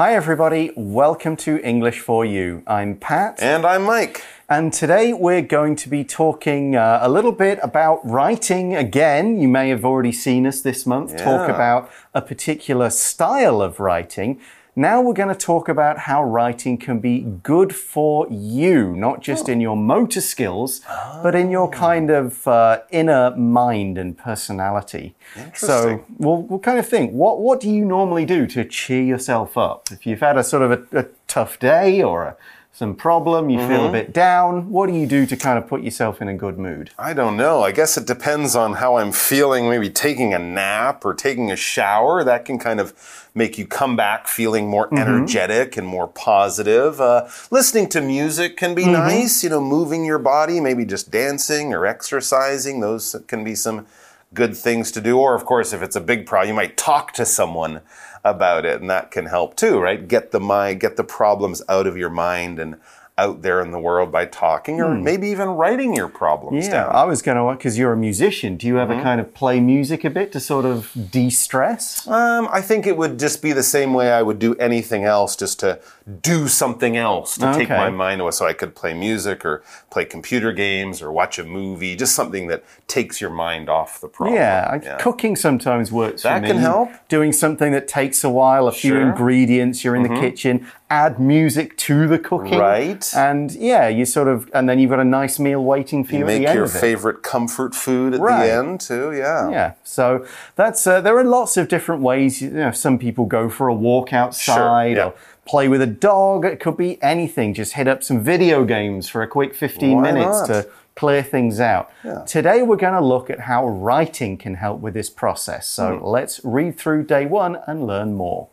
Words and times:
Hi, 0.00 0.14
everybody. 0.14 0.72
Welcome 0.76 1.36
to 1.44 1.60
English 1.62 2.00
for 2.00 2.24
You. 2.24 2.62
I'm 2.66 2.96
Pat. 2.96 3.36
And 3.42 3.66
I'm 3.66 3.82
Mike. 3.82 4.24
And 4.48 4.72
today 4.72 5.12
we're 5.12 5.42
going 5.42 5.76
to 5.76 5.90
be 5.90 6.04
talking 6.04 6.74
uh, 6.74 7.00
a 7.02 7.08
little 7.10 7.32
bit 7.32 7.58
about 7.62 8.00
writing 8.02 8.74
again. 8.74 9.42
You 9.42 9.46
may 9.46 9.68
have 9.68 9.84
already 9.84 10.12
seen 10.12 10.46
us 10.46 10.62
this 10.62 10.86
month 10.86 11.18
talk 11.18 11.50
about 11.50 11.90
a 12.14 12.22
particular 12.22 12.88
style 12.88 13.60
of 13.60 13.78
writing. 13.78 14.40
Now 14.76 15.00
we're 15.00 15.14
going 15.14 15.28
to 15.28 15.34
talk 15.34 15.68
about 15.68 15.98
how 15.98 16.22
writing 16.22 16.78
can 16.78 17.00
be 17.00 17.20
good 17.42 17.74
for 17.74 18.26
you, 18.30 18.94
not 18.94 19.20
just 19.20 19.48
in 19.48 19.60
your 19.60 19.76
motor 19.76 20.20
skills, 20.20 20.80
but 21.22 21.34
in 21.34 21.50
your 21.50 21.68
kind 21.70 22.10
of 22.10 22.46
uh, 22.46 22.82
inner 22.90 23.34
mind 23.36 23.98
and 23.98 24.16
personality. 24.16 25.14
So 25.54 26.04
we'll, 26.18 26.42
we'll 26.42 26.60
kind 26.60 26.78
of 26.78 26.86
think 26.86 27.12
what, 27.12 27.40
what 27.40 27.60
do 27.60 27.68
you 27.68 27.84
normally 27.84 28.24
do 28.24 28.46
to 28.46 28.64
cheer 28.64 29.02
yourself 29.02 29.58
up? 29.58 29.88
If 29.90 30.06
you've 30.06 30.20
had 30.20 30.38
a 30.38 30.44
sort 30.44 30.62
of 30.62 30.70
a, 30.92 30.98
a 31.00 31.06
tough 31.26 31.58
day 31.58 32.02
or 32.02 32.24
a, 32.24 32.36
some 32.72 32.94
problem, 32.94 33.50
you 33.50 33.58
feel 33.58 33.68
a 33.68 33.84
mm-hmm. 33.84 33.92
bit 33.92 34.12
down, 34.12 34.70
what 34.70 34.86
do 34.86 34.94
you 34.94 35.06
do 35.06 35.26
to 35.26 35.36
kind 35.36 35.58
of 35.58 35.66
put 35.66 35.82
yourself 35.82 36.22
in 36.22 36.28
a 36.28 36.34
good 36.34 36.58
mood? 36.58 36.90
I 36.98 37.12
don't 37.12 37.36
know. 37.36 37.62
I 37.62 37.72
guess 37.72 37.96
it 37.96 38.06
depends 38.06 38.56
on 38.56 38.74
how 38.74 38.96
I'm 38.96 39.12
feeling. 39.12 39.68
Maybe 39.68 39.90
taking 39.90 40.32
a 40.32 40.38
nap 40.38 41.04
or 41.04 41.12
taking 41.12 41.50
a 41.50 41.56
shower. 41.56 42.24
That 42.24 42.44
can 42.44 42.58
kind 42.58 42.80
of 42.80 43.28
make 43.34 43.58
you 43.58 43.66
come 43.66 43.96
back 43.96 44.28
feeling 44.28 44.68
more 44.68 44.86
mm-hmm. 44.86 44.98
energetic 44.98 45.76
and 45.76 45.86
more 45.86 46.08
positive. 46.08 47.00
Uh, 47.00 47.28
listening 47.50 47.88
to 47.90 48.00
music 48.00 48.56
can 48.56 48.74
be 48.74 48.84
mm-hmm. 48.84 48.92
nice. 48.92 49.44
You 49.44 49.50
know, 49.50 49.60
moving 49.60 50.04
your 50.04 50.18
body, 50.18 50.60
maybe 50.60 50.84
just 50.84 51.10
dancing 51.10 51.74
or 51.74 51.84
exercising. 51.86 52.80
Those 52.80 53.16
can 53.26 53.44
be 53.44 53.54
some 53.54 53.86
good 54.32 54.56
things 54.56 54.90
to 54.92 55.00
do. 55.00 55.18
Or, 55.18 55.34
of 55.34 55.44
course, 55.44 55.72
if 55.72 55.82
it's 55.82 55.96
a 55.96 56.00
big 56.00 56.24
problem, 56.24 56.48
you 56.48 56.54
might 56.54 56.76
talk 56.76 57.12
to 57.14 57.26
someone 57.26 57.80
about 58.24 58.64
it, 58.64 58.80
and 58.80 58.90
that 58.90 59.10
can 59.10 59.26
help 59.26 59.56
too, 59.56 59.78
right? 59.78 60.06
Get 60.06 60.30
the 60.30 60.40
mind, 60.40 60.80
get 60.80 60.96
the 60.96 61.04
problems 61.04 61.62
out 61.68 61.86
of 61.86 61.96
your 61.96 62.10
mind 62.10 62.58
and 62.58 62.76
out 63.18 63.42
there 63.42 63.60
in 63.60 63.70
the 63.70 63.78
world 63.78 64.10
by 64.10 64.24
talking, 64.24 64.80
or 64.80 64.94
maybe 64.94 65.28
even 65.28 65.48
writing 65.50 65.94
your 65.94 66.08
problems 66.08 66.64
Yeah, 66.66 66.84
down. 66.84 66.94
I 66.94 67.04
was 67.04 67.20
going 67.20 67.36
to, 67.36 67.54
because 67.54 67.76
you're 67.76 67.92
a 67.92 67.96
musician, 67.96 68.56
do 68.56 68.66
you 68.66 68.78
ever 68.78 68.94
kind 69.02 69.20
of 69.20 69.34
play 69.34 69.60
music 69.60 70.04
a 70.04 70.10
bit 70.10 70.32
to 70.32 70.40
sort 70.40 70.64
of 70.64 70.90
de 71.10 71.28
stress? 71.28 72.08
Um, 72.08 72.48
I 72.50 72.62
think 72.62 72.86
it 72.86 72.96
would 72.96 73.18
just 73.18 73.42
be 73.42 73.52
the 73.52 73.62
same 73.62 73.92
way 73.92 74.10
I 74.10 74.22
would 74.22 74.38
do 74.38 74.54
anything 74.54 75.04
else, 75.04 75.36
just 75.36 75.60
to 75.60 75.80
do 76.22 76.48
something 76.48 76.96
else 76.96 77.36
to 77.38 77.52
take 77.54 77.68
my 77.68 77.90
mind 77.90 78.20
away. 78.20 78.30
So 78.32 78.46
I 78.46 78.52
could 78.52 78.74
play 78.74 78.94
music 78.94 79.44
or 79.44 79.62
play 79.90 80.04
computer 80.04 80.52
games 80.52 81.02
or 81.02 81.12
watch 81.12 81.38
a 81.38 81.44
movie, 81.44 81.94
just 81.96 82.14
something 82.14 82.46
that 82.48 82.64
takes 82.88 83.20
your 83.20 83.30
mind 83.30 83.68
off 83.68 84.00
the 84.00 84.08
problem. 84.08 84.36
Yeah, 84.36 84.68
I, 84.72 84.78
cooking 85.02 85.36
sometimes 85.36 85.92
works 85.92 86.22
That 86.22 86.38
for 86.38 86.42
me. 86.42 86.48
can 86.48 86.58
help. 86.58 86.90
Doing 87.08 87.32
something 87.32 87.72
that 87.72 87.86
takes 87.88 88.24
a 88.24 88.30
while, 88.30 88.66
a 88.66 88.72
few 88.72 88.90
Sure. 88.92 89.00
Mm-hmm. 89.00 89.10
ingredients, 89.10 89.84
you're 89.84 89.94
in 89.96 90.02
the 90.02 90.08
kitchen, 90.20 90.66
add 90.88 91.20
music 91.20 91.76
to 91.76 92.08
the 92.08 92.18
cooking. 92.18 92.58
Right. 92.58 93.08
And 93.14 93.52
yeah, 93.52 93.86
you 93.88 94.04
sort 94.04 94.26
of, 94.28 94.50
and 94.52 94.68
then 94.68 94.78
you've 94.78 94.90
got 94.90 95.00
a 95.00 95.04
nice 95.04 95.38
meal 95.38 95.62
waiting 95.62 96.02
for 96.04 96.12
you, 96.14 96.18
You 96.20 96.24
at 96.24 96.26
make 96.28 96.42
the 96.42 96.48
end 96.48 96.56
your 96.56 96.66
favorite 96.66 97.22
comfort 97.22 97.74
food 97.74 98.14
at 98.14 98.20
Right. 98.20 98.46
the 98.46 98.52
end 98.52 98.80
too. 98.80 99.12
Yeah. 99.12 99.50
Yeah, 99.50 99.72
so 99.84 100.26
that's 100.56 100.86
uh, 100.86 101.00
there 101.00 101.16
are 101.16 101.24
lots 101.24 101.56
of 101.56 101.68
different 101.68 102.02
ways. 102.02 102.42
You 102.42 102.50
know, 102.50 102.70
some 102.72 102.98
people 102.98 103.26
go 103.26 103.48
for 103.48 103.68
a 103.68 103.74
walk 103.74 104.12
outside 104.12 104.96
yeah. 104.96 105.06
or 105.06 105.14
play 105.50 105.66
with 105.66 105.82
a 105.82 105.86
dog. 105.86 106.44
It 106.44 106.60
could 106.60 106.76
be 106.76 107.02
anything. 107.02 107.54
Just 107.54 107.72
hit 107.72 107.88
up 107.88 108.04
some 108.04 108.22
video 108.22 108.64
games 108.64 109.08
for 109.08 109.22
a 109.22 109.26
quick 109.26 109.52
15 109.52 109.96
Why 109.96 110.02
minutes 110.12 110.38
not? 110.42 110.46
to 110.46 110.68
clear 110.94 111.24
things 111.24 111.58
out. 111.58 111.90
Today 112.24 112.62
we're 112.62 112.76
going 112.76 112.94
to 112.94 113.00
look 113.04 113.30
at 113.30 113.40
how 113.40 113.66
writing 113.66 114.36
can 114.38 114.54
help 114.54 114.80
with 114.80 114.94
this 114.94 115.10
process. 115.10 115.66
So 115.66 115.96
Hmm. 115.98 116.04
let's 116.04 116.40
read 116.44 116.78
through 116.78 117.04
day 117.04 117.26
1 117.26 117.58
and 117.66 117.84
learn 117.84 118.14
more. 118.14 118.46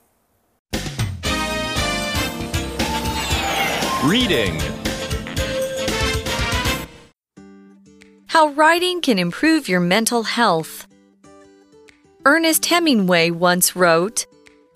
Reading. 4.04 4.60
How 8.28 8.48
writing 8.50 9.02
can 9.02 9.20
improve 9.20 9.68
your 9.70 9.80
mental 9.82 10.24
health. 10.24 10.88
Ernest 12.26 12.66
Hemingway 12.68 13.30
once 13.32 13.76
wrote, 13.76 14.26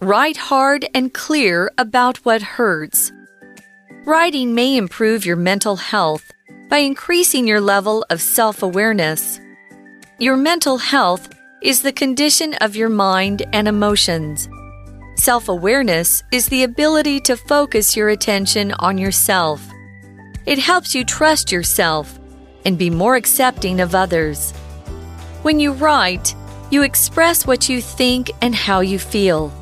Write 0.03 0.35
hard 0.35 0.87
and 0.95 1.13
clear 1.13 1.71
about 1.77 2.17
what 2.25 2.41
hurts. 2.41 3.11
Writing 4.03 4.55
may 4.55 4.75
improve 4.75 5.27
your 5.27 5.35
mental 5.35 5.75
health 5.75 6.31
by 6.69 6.79
increasing 6.79 7.47
your 7.47 7.61
level 7.61 8.03
of 8.09 8.19
self 8.19 8.63
awareness. 8.63 9.39
Your 10.17 10.37
mental 10.37 10.79
health 10.79 11.29
is 11.61 11.83
the 11.83 11.91
condition 11.91 12.55
of 12.61 12.75
your 12.75 12.89
mind 12.89 13.43
and 13.53 13.67
emotions. 13.67 14.49
Self 15.17 15.49
awareness 15.49 16.23
is 16.31 16.47
the 16.47 16.63
ability 16.63 17.19
to 17.19 17.37
focus 17.37 17.95
your 17.95 18.09
attention 18.09 18.71
on 18.79 18.97
yourself. 18.97 19.61
It 20.47 20.57
helps 20.57 20.95
you 20.95 21.05
trust 21.05 21.51
yourself 21.51 22.19
and 22.65 22.75
be 22.75 22.89
more 22.89 23.17
accepting 23.17 23.79
of 23.79 23.93
others. 23.93 24.49
When 25.43 25.59
you 25.59 25.73
write, 25.73 26.33
you 26.71 26.81
express 26.81 27.45
what 27.45 27.69
you 27.69 27.81
think 27.81 28.31
and 28.41 28.55
how 28.55 28.79
you 28.79 28.97
feel. 28.97 29.53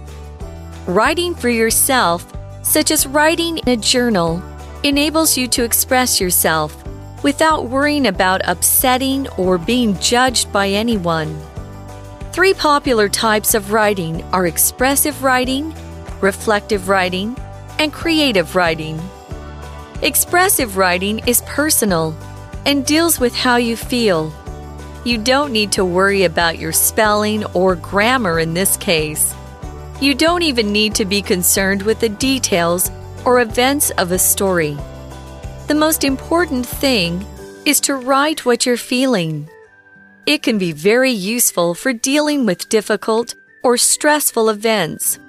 Writing 0.89 1.35
for 1.35 1.49
yourself, 1.49 2.25
such 2.63 2.89
as 2.89 3.05
writing 3.05 3.59
in 3.59 3.69
a 3.69 3.77
journal, 3.77 4.41
enables 4.81 5.37
you 5.37 5.47
to 5.49 5.63
express 5.63 6.19
yourself 6.19 6.83
without 7.21 7.69
worrying 7.69 8.07
about 8.07 8.41
upsetting 8.43 9.27
or 9.37 9.59
being 9.59 9.95
judged 9.99 10.51
by 10.51 10.67
anyone. 10.67 11.39
Three 12.31 12.55
popular 12.55 13.07
types 13.07 13.53
of 13.53 13.71
writing 13.71 14.23
are 14.33 14.47
expressive 14.47 15.21
writing, 15.21 15.75
reflective 16.21 16.89
writing, 16.89 17.37
and 17.77 17.93
creative 17.93 18.55
writing. 18.55 18.99
Expressive 20.01 20.75
writing 20.75 21.19
is 21.27 21.43
personal 21.43 22.17
and 22.65 22.83
deals 22.83 23.19
with 23.19 23.35
how 23.35 23.57
you 23.57 23.77
feel. 23.77 24.33
You 25.05 25.19
don't 25.19 25.53
need 25.53 25.71
to 25.73 25.85
worry 25.85 26.23
about 26.23 26.57
your 26.57 26.71
spelling 26.71 27.45
or 27.53 27.75
grammar 27.75 28.39
in 28.39 28.55
this 28.55 28.75
case. 28.75 29.35
You 30.01 30.15
don't 30.15 30.43
even 30.43 30.71
need 30.71 30.95
to 30.95 31.03
be 31.03 31.21
concerned 31.21 31.81
with 31.81 31.99
the 31.99 32.07
details 32.07 32.89
or 33.25 33.41
events 33.41 33.89
of 33.91 34.13
a 34.13 34.17
story. 34.17 34.77
The 35.67 35.75
most 35.75 36.05
important 36.05 36.65
thing 36.65 37.25
is 37.65 37.81
to 37.81 37.95
write 37.95 38.45
what 38.45 38.65
you're 38.65 38.77
feeling. 38.77 39.49
It 40.25 40.41
can 40.41 40.57
be 40.57 40.71
very 40.71 41.11
useful 41.11 41.73
for 41.73 41.91
dealing 41.91 42.45
with 42.45 42.69
difficult 42.69 43.35
or 43.61 43.75
stressful 43.75 44.47
events. 44.49 45.19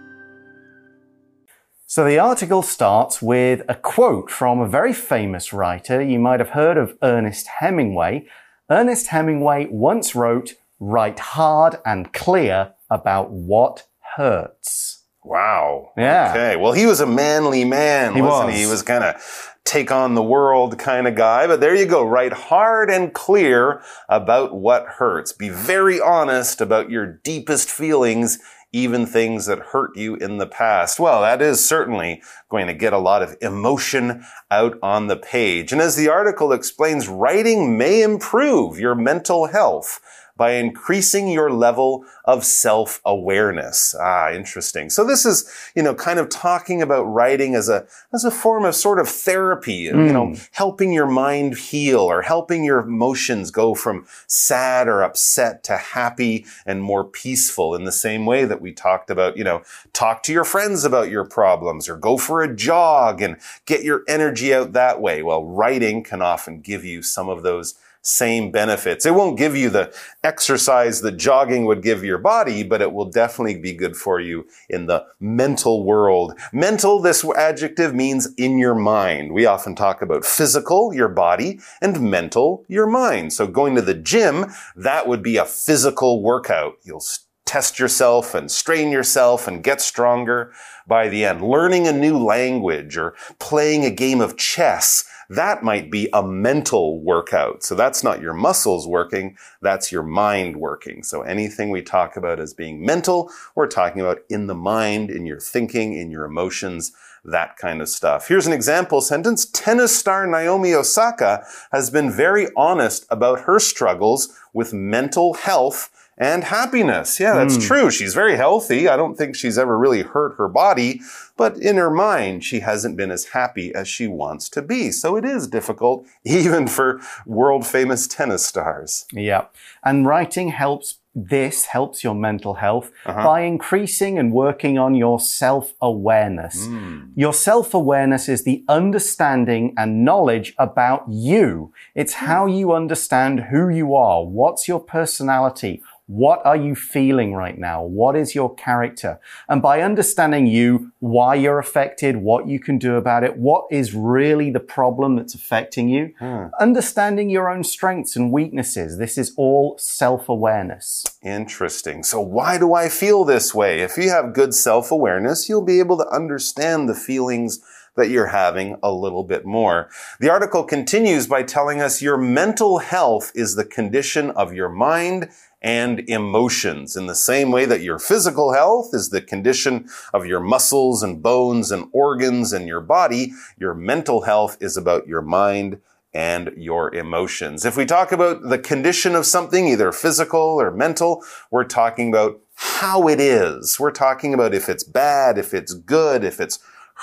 So 1.86 2.04
the 2.04 2.20
article 2.20 2.62
starts 2.62 3.20
with 3.20 3.62
a 3.68 3.74
quote 3.74 4.30
from 4.30 4.60
a 4.60 4.68
very 4.68 4.92
famous 4.92 5.52
writer. 5.52 6.00
You 6.00 6.20
might 6.20 6.38
have 6.38 6.50
heard 6.50 6.76
of 6.76 6.96
Ernest 7.02 7.48
Hemingway. 7.58 8.28
Ernest 8.70 9.08
Hemingway 9.08 9.66
once 9.68 10.14
wrote, 10.14 10.54
Write 10.78 11.18
hard 11.18 11.78
and 11.84 12.12
clear 12.12 12.74
about 12.88 13.30
what 13.32 13.88
hurts. 14.16 15.04
Wow. 15.24 15.90
Yeah. 15.98 16.30
Okay. 16.30 16.56
Well, 16.56 16.72
he 16.72 16.86
was 16.86 17.00
a 17.00 17.06
manly 17.06 17.64
man, 17.64 18.14
He 18.14 18.22
wasn't 18.22 18.46
was. 18.48 18.54
he? 18.54 18.60
He 18.62 18.70
was 18.70 18.82
kind 18.82 19.04
of 19.04 19.50
take 19.64 19.92
on 19.92 20.14
the 20.14 20.22
world 20.22 20.78
kind 20.78 21.06
of 21.06 21.14
guy. 21.14 21.46
But 21.46 21.60
there 21.60 21.74
you 21.74 21.86
go. 21.86 22.02
Write 22.04 22.32
hard 22.32 22.90
and 22.90 23.12
clear 23.12 23.82
about 24.08 24.54
what 24.54 24.86
hurts. 24.86 25.32
Be 25.32 25.50
very 25.50 26.00
honest 26.00 26.60
about 26.62 26.90
your 26.90 27.06
deepest 27.06 27.70
feelings, 27.70 28.38
even 28.72 29.04
things 29.04 29.44
that 29.46 29.58
hurt 29.58 29.94
you 29.96 30.14
in 30.16 30.38
the 30.38 30.46
past. 30.46 30.98
Well, 30.98 31.20
that 31.20 31.42
is 31.42 31.64
certainly 31.64 32.22
going 32.48 32.66
to 32.66 32.74
get 32.74 32.94
a 32.94 32.98
lot 32.98 33.22
of 33.22 33.36
emotion 33.42 34.24
out 34.50 34.78
on 34.82 35.08
the 35.08 35.16
page. 35.16 35.70
And 35.70 35.82
as 35.82 35.96
the 35.96 36.08
article 36.08 36.52
explains, 36.52 37.08
writing 37.08 37.76
may 37.76 38.00
improve 38.00 38.80
your 38.80 38.94
mental 38.94 39.48
health 39.48 40.00
by 40.40 40.52
increasing 40.52 41.28
your 41.28 41.52
level 41.52 42.02
of 42.24 42.46
self-awareness. 42.46 43.94
Ah, 44.00 44.30
interesting. 44.30 44.88
So 44.88 45.04
this 45.04 45.26
is, 45.26 45.46
you 45.74 45.82
know, 45.82 45.94
kind 45.94 46.18
of 46.18 46.30
talking 46.30 46.80
about 46.80 47.02
writing 47.02 47.54
as 47.54 47.68
a, 47.68 47.86
as 48.14 48.24
a 48.24 48.30
form 48.30 48.64
of 48.64 48.74
sort 48.74 48.98
of 48.98 49.06
therapy, 49.06 49.74
you 49.74 49.92
know, 49.92 50.34
helping 50.52 50.94
your 50.94 51.06
mind 51.06 51.58
heal 51.58 52.00
or 52.00 52.22
helping 52.22 52.64
your 52.64 52.80
emotions 52.80 53.50
go 53.50 53.74
from 53.74 54.06
sad 54.26 54.88
or 54.88 55.02
upset 55.02 55.62
to 55.64 55.76
happy 55.76 56.46
and 56.64 56.82
more 56.82 57.04
peaceful 57.04 57.74
in 57.74 57.84
the 57.84 57.92
same 57.92 58.24
way 58.24 58.46
that 58.46 58.62
we 58.62 58.72
talked 58.72 59.10
about, 59.10 59.36
you 59.36 59.44
know, 59.44 59.60
talk 59.92 60.22
to 60.22 60.32
your 60.32 60.44
friends 60.44 60.84
about 60.84 61.10
your 61.10 61.26
problems 61.26 61.86
or 61.86 61.98
go 61.98 62.16
for 62.16 62.40
a 62.40 62.56
jog 62.56 63.20
and 63.20 63.36
get 63.66 63.84
your 63.84 64.04
energy 64.08 64.54
out 64.54 64.72
that 64.72 65.02
way. 65.02 65.22
Well, 65.22 65.44
writing 65.44 66.02
can 66.02 66.22
often 66.22 66.62
give 66.62 66.82
you 66.82 67.02
some 67.02 67.28
of 67.28 67.42
those 67.42 67.74
same 68.02 68.50
benefits. 68.50 69.04
It 69.04 69.14
won't 69.14 69.38
give 69.38 69.54
you 69.54 69.70
the 69.70 69.94
exercise 70.24 71.02
that 71.02 71.16
jogging 71.16 71.66
would 71.66 71.82
give 71.82 72.04
your 72.04 72.18
body, 72.18 72.62
but 72.62 72.80
it 72.80 72.92
will 72.92 73.10
definitely 73.10 73.58
be 73.58 73.72
good 73.72 73.96
for 73.96 74.20
you 74.20 74.46
in 74.68 74.86
the 74.86 75.04
mental 75.18 75.84
world. 75.84 76.38
Mental, 76.52 77.00
this 77.00 77.24
adjective 77.24 77.94
means 77.94 78.28
in 78.36 78.58
your 78.58 78.74
mind. 78.74 79.32
We 79.32 79.46
often 79.46 79.74
talk 79.74 80.02
about 80.02 80.24
physical, 80.24 80.94
your 80.94 81.08
body, 81.08 81.60
and 81.82 82.00
mental, 82.10 82.64
your 82.68 82.86
mind. 82.86 83.32
So 83.32 83.46
going 83.46 83.74
to 83.76 83.82
the 83.82 83.94
gym, 83.94 84.46
that 84.76 85.06
would 85.06 85.22
be 85.22 85.36
a 85.36 85.44
physical 85.44 86.22
workout. 86.22 86.74
You'll 86.82 87.02
test 87.44 87.80
yourself 87.80 88.32
and 88.32 88.48
strain 88.48 88.92
yourself 88.92 89.48
and 89.48 89.64
get 89.64 89.80
stronger 89.80 90.52
by 90.86 91.08
the 91.08 91.24
end. 91.24 91.42
Learning 91.42 91.88
a 91.88 91.92
new 91.92 92.16
language 92.16 92.96
or 92.96 93.14
playing 93.40 93.84
a 93.84 93.90
game 93.90 94.20
of 94.20 94.36
chess 94.36 95.04
that 95.30 95.62
might 95.62 95.92
be 95.92 96.08
a 96.12 96.26
mental 96.26 97.00
workout. 97.00 97.62
So 97.62 97.76
that's 97.76 98.02
not 98.02 98.20
your 98.20 98.34
muscles 98.34 98.86
working, 98.86 99.36
that's 99.62 99.92
your 99.92 100.02
mind 100.02 100.56
working. 100.56 101.04
So 101.04 101.22
anything 101.22 101.70
we 101.70 101.82
talk 101.82 102.16
about 102.16 102.40
as 102.40 102.52
being 102.52 102.84
mental, 102.84 103.30
we're 103.54 103.68
talking 103.68 104.00
about 104.00 104.18
in 104.28 104.48
the 104.48 104.56
mind, 104.56 105.08
in 105.08 105.26
your 105.26 105.38
thinking, 105.38 105.94
in 105.94 106.10
your 106.10 106.24
emotions, 106.24 106.92
that 107.24 107.56
kind 107.56 107.80
of 107.80 107.88
stuff. 107.88 108.26
Here's 108.26 108.48
an 108.48 108.52
example 108.52 109.00
sentence. 109.00 109.46
Tennis 109.46 109.96
star 109.96 110.26
Naomi 110.26 110.74
Osaka 110.74 111.44
has 111.70 111.90
been 111.90 112.10
very 112.10 112.48
honest 112.56 113.06
about 113.08 113.42
her 113.42 113.60
struggles 113.60 114.36
with 114.52 114.72
mental 114.72 115.34
health 115.34 116.09
and 116.20 116.44
happiness. 116.44 117.18
Yeah, 117.18 117.32
that's 117.32 117.56
mm. 117.56 117.66
true. 117.66 117.90
She's 117.90 118.12
very 118.12 118.36
healthy. 118.36 118.88
I 118.88 118.96
don't 118.96 119.16
think 119.16 119.34
she's 119.34 119.56
ever 119.56 119.76
really 119.76 120.02
hurt 120.02 120.36
her 120.36 120.48
body, 120.48 121.00
but 121.38 121.56
in 121.56 121.76
her 121.76 121.90
mind, 121.90 122.44
she 122.44 122.60
hasn't 122.60 122.98
been 122.98 123.10
as 123.10 123.24
happy 123.28 123.74
as 123.74 123.88
she 123.88 124.06
wants 124.06 124.50
to 124.50 124.60
be. 124.60 124.92
So 124.92 125.16
it 125.16 125.24
is 125.24 125.48
difficult, 125.48 126.06
even 126.24 126.68
for 126.68 127.00
world 127.24 127.66
famous 127.66 128.06
tennis 128.06 128.44
stars. 128.44 129.06
Yeah. 129.12 129.46
And 129.82 130.06
writing 130.06 130.50
helps 130.50 130.98
this 131.12 131.64
helps 131.64 132.04
your 132.04 132.14
mental 132.14 132.54
health 132.54 132.90
uh 133.04 133.12
-huh. 133.12 133.24
by 133.24 133.46
increasing 133.46 134.18
and 134.18 134.32
working 134.32 134.78
on 134.78 134.94
your 134.94 135.20
self 135.20 135.74
awareness. 135.78 136.66
Mm. 136.66 137.12
Your 137.16 137.34
self 137.34 137.74
awareness 137.74 138.28
is 138.28 138.42
the 138.42 138.62
understanding 138.68 139.72
and 139.76 140.04
knowledge 140.04 140.52
about 140.56 141.00
you. 141.08 141.72
It's 141.94 142.14
how 142.14 142.46
you 142.46 142.76
understand 142.76 143.40
who 143.50 143.68
you 143.68 143.96
are. 143.96 144.24
What's 144.24 144.68
your 144.68 144.84
personality? 144.84 145.82
What 146.10 146.44
are 146.44 146.56
you 146.56 146.74
feeling 146.74 147.34
right 147.34 147.56
now? 147.56 147.84
What 147.84 148.16
is 148.16 148.34
your 148.34 148.52
character? 148.56 149.20
And 149.48 149.62
by 149.62 149.80
understanding 149.80 150.48
you, 150.48 150.90
why 150.98 151.36
you're 151.36 151.60
affected, 151.60 152.16
what 152.16 152.48
you 152.48 152.58
can 152.58 152.78
do 152.78 152.96
about 152.96 153.22
it, 153.22 153.36
what 153.36 153.66
is 153.70 153.94
really 153.94 154.50
the 154.50 154.58
problem 154.58 155.14
that's 155.14 155.36
affecting 155.36 155.88
you, 155.88 156.12
hmm. 156.18 156.46
understanding 156.58 157.30
your 157.30 157.48
own 157.48 157.62
strengths 157.62 158.16
and 158.16 158.32
weaknesses. 158.32 158.98
This 158.98 159.16
is 159.16 159.32
all 159.36 159.78
self-awareness. 159.78 161.04
Interesting. 161.22 162.02
So 162.02 162.20
why 162.20 162.58
do 162.58 162.74
I 162.74 162.88
feel 162.88 163.24
this 163.24 163.54
way? 163.54 163.78
If 163.80 163.96
you 163.96 164.10
have 164.10 164.34
good 164.34 164.52
self-awareness, 164.52 165.48
you'll 165.48 165.64
be 165.64 165.78
able 165.78 165.96
to 165.98 166.08
understand 166.08 166.88
the 166.88 166.96
feelings 166.96 167.60
that 167.96 168.08
you're 168.08 168.28
having 168.28 168.76
a 168.82 168.92
little 168.92 169.24
bit 169.24 169.44
more. 169.44 169.90
The 170.20 170.30
article 170.30 170.64
continues 170.64 171.26
by 171.26 171.42
telling 171.42 171.80
us 171.80 172.02
your 172.02 172.16
mental 172.16 172.78
health 172.78 173.30
is 173.34 173.54
the 173.54 173.64
condition 173.64 174.30
of 174.30 174.52
your 174.52 174.68
mind 174.68 175.28
and 175.62 176.00
emotions 176.08 176.96
in 176.96 177.06
the 177.06 177.14
same 177.14 177.50
way 177.50 177.64
that 177.66 177.82
your 177.82 177.98
physical 177.98 178.52
health 178.52 178.90
is 178.92 179.10
the 179.10 179.20
condition 179.20 179.88
of 180.14 180.26
your 180.26 180.40
muscles 180.40 181.02
and 181.02 181.22
bones 181.22 181.70
and 181.70 181.88
organs 181.92 182.52
and 182.52 182.66
your 182.66 182.80
body. 182.80 183.32
Your 183.58 183.74
mental 183.74 184.22
health 184.22 184.56
is 184.60 184.76
about 184.76 185.06
your 185.06 185.22
mind 185.22 185.80
and 186.12 186.52
your 186.56 186.92
emotions. 186.94 187.64
If 187.64 187.76
we 187.76 187.86
talk 187.86 188.10
about 188.10 188.48
the 188.48 188.58
condition 188.58 189.14
of 189.14 189.26
something, 189.26 189.68
either 189.68 189.92
physical 189.92 190.40
or 190.40 190.70
mental, 190.70 191.22
we're 191.50 191.64
talking 191.64 192.08
about 192.08 192.40
how 192.54 193.08
it 193.08 193.20
is. 193.20 193.78
We're 193.78 193.90
talking 193.90 194.34
about 194.34 194.54
if 194.54 194.68
it's 194.68 194.84
bad, 194.84 195.38
if 195.38 195.54
it's 195.54 195.72
good, 195.72 196.24
if 196.24 196.40
it's 196.40 196.58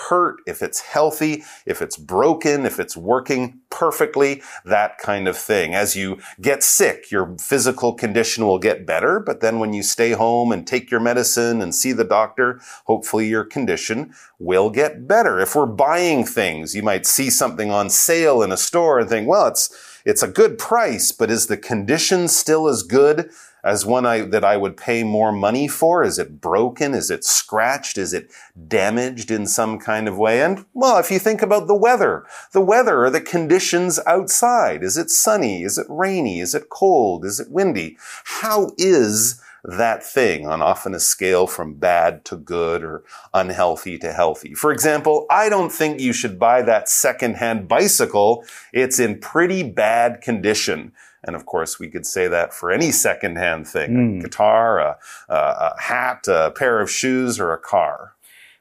hurt, 0.09 0.37
if 0.45 0.61
it's 0.61 0.81
healthy, 0.81 1.43
if 1.65 1.81
it's 1.81 1.97
broken, 1.97 2.65
if 2.65 2.79
it's 2.79 2.95
working 2.95 3.59
perfectly, 3.69 4.41
that 4.63 4.97
kind 4.99 5.27
of 5.27 5.35
thing. 5.35 5.73
As 5.73 5.95
you 5.95 6.19
get 6.39 6.63
sick, 6.63 7.11
your 7.11 7.35
physical 7.39 7.93
condition 7.93 8.45
will 8.45 8.59
get 8.59 8.85
better, 8.85 9.19
but 9.19 9.41
then 9.41 9.59
when 9.59 9.73
you 9.73 9.81
stay 9.81 10.11
home 10.11 10.51
and 10.51 10.67
take 10.67 10.91
your 10.91 10.99
medicine 10.99 11.61
and 11.61 11.73
see 11.73 11.91
the 11.91 12.03
doctor, 12.03 12.61
hopefully 12.85 13.27
your 13.27 13.43
condition 13.43 14.13
will 14.39 14.69
get 14.69 15.07
better. 15.07 15.39
If 15.39 15.55
we're 15.55 15.65
buying 15.65 16.25
things, 16.25 16.75
you 16.75 16.83
might 16.83 17.05
see 17.05 17.29
something 17.29 17.71
on 17.71 17.89
sale 17.89 18.43
in 18.43 18.51
a 18.51 18.57
store 18.57 18.99
and 18.99 19.09
think, 19.09 19.27
well, 19.27 19.47
it's, 19.47 20.01
it's 20.05 20.23
a 20.23 20.27
good 20.27 20.57
price, 20.57 21.11
but 21.11 21.31
is 21.31 21.47
the 21.47 21.57
condition 21.57 22.27
still 22.27 22.67
as 22.67 22.83
good 22.83 23.31
as 23.63 23.85
one 23.85 24.05
I, 24.05 24.21
that 24.21 24.43
I 24.43 24.57
would 24.57 24.77
pay 24.77 25.03
more 25.03 25.31
money 25.31 25.67
for? 25.67 26.03
Is 26.03 26.19
it 26.19 26.39
broken? 26.41 26.93
Is 26.93 27.09
it 27.09 27.23
scratched? 27.23 27.97
Is 27.97 28.13
it 28.13 28.31
damaged 28.67 29.31
in 29.31 29.47
some 29.47 29.79
kind 29.79 30.07
of 30.07 30.17
way? 30.17 30.41
And 30.41 30.65
well, 30.73 30.97
if 30.97 31.11
you 31.11 31.19
think 31.19 31.41
about 31.41 31.67
the 31.67 31.75
weather, 31.75 32.25
the 32.51 32.61
weather 32.61 33.05
are 33.05 33.09
the 33.09 33.21
conditions 33.21 33.99
outside. 34.05 34.83
Is 34.83 34.97
it 34.97 35.09
sunny? 35.09 35.63
Is 35.63 35.77
it 35.77 35.87
rainy? 35.89 36.39
Is 36.39 36.55
it 36.55 36.69
cold? 36.69 37.25
Is 37.25 37.39
it 37.39 37.51
windy? 37.51 37.97
How 38.23 38.71
is 38.77 39.41
that 39.67 40.01
thing 40.01 40.47
on 40.47 40.61
often 40.61 40.95
a 40.95 40.99
scale 40.99 41.45
from 41.45 41.73
bad 41.73 42.23
to 42.25 42.37
good 42.37 42.83
or 42.83 43.03
unhealthy 43.33 43.97
to 43.97 44.13
healthy. 44.13 44.53
For 44.53 44.71
example, 44.71 45.25
I 45.29 45.49
don't 45.49 45.71
think 45.71 45.99
you 45.99 46.13
should 46.13 46.39
buy 46.39 46.61
that 46.61 46.87
secondhand 46.87 47.67
bicycle. 47.67 48.45
It's 48.71 48.97
in 48.97 49.19
pretty 49.19 49.63
bad 49.63 50.21
condition. 50.21 50.93
And 51.27 51.35
of 51.35 51.45
course, 51.45 51.79
we 51.79 51.89
could 51.89 52.05
say 52.05 52.27
that 52.27 52.53
for 52.53 52.71
any 52.71 52.91
secondhand 52.91 53.67
thing, 53.67 53.91
mm. 53.91 53.95
a 53.95 54.13
hmm. 54.13 54.19
guitar, 54.21 54.79
a, 54.79 54.97
a, 55.29 55.75
hat, 55.79 56.27
a 56.27 56.51
pair 56.51 56.79
of 56.79 56.89
shoes, 56.89 57.39
or 57.39 57.53
a 57.53 57.59
car. 57.59 58.13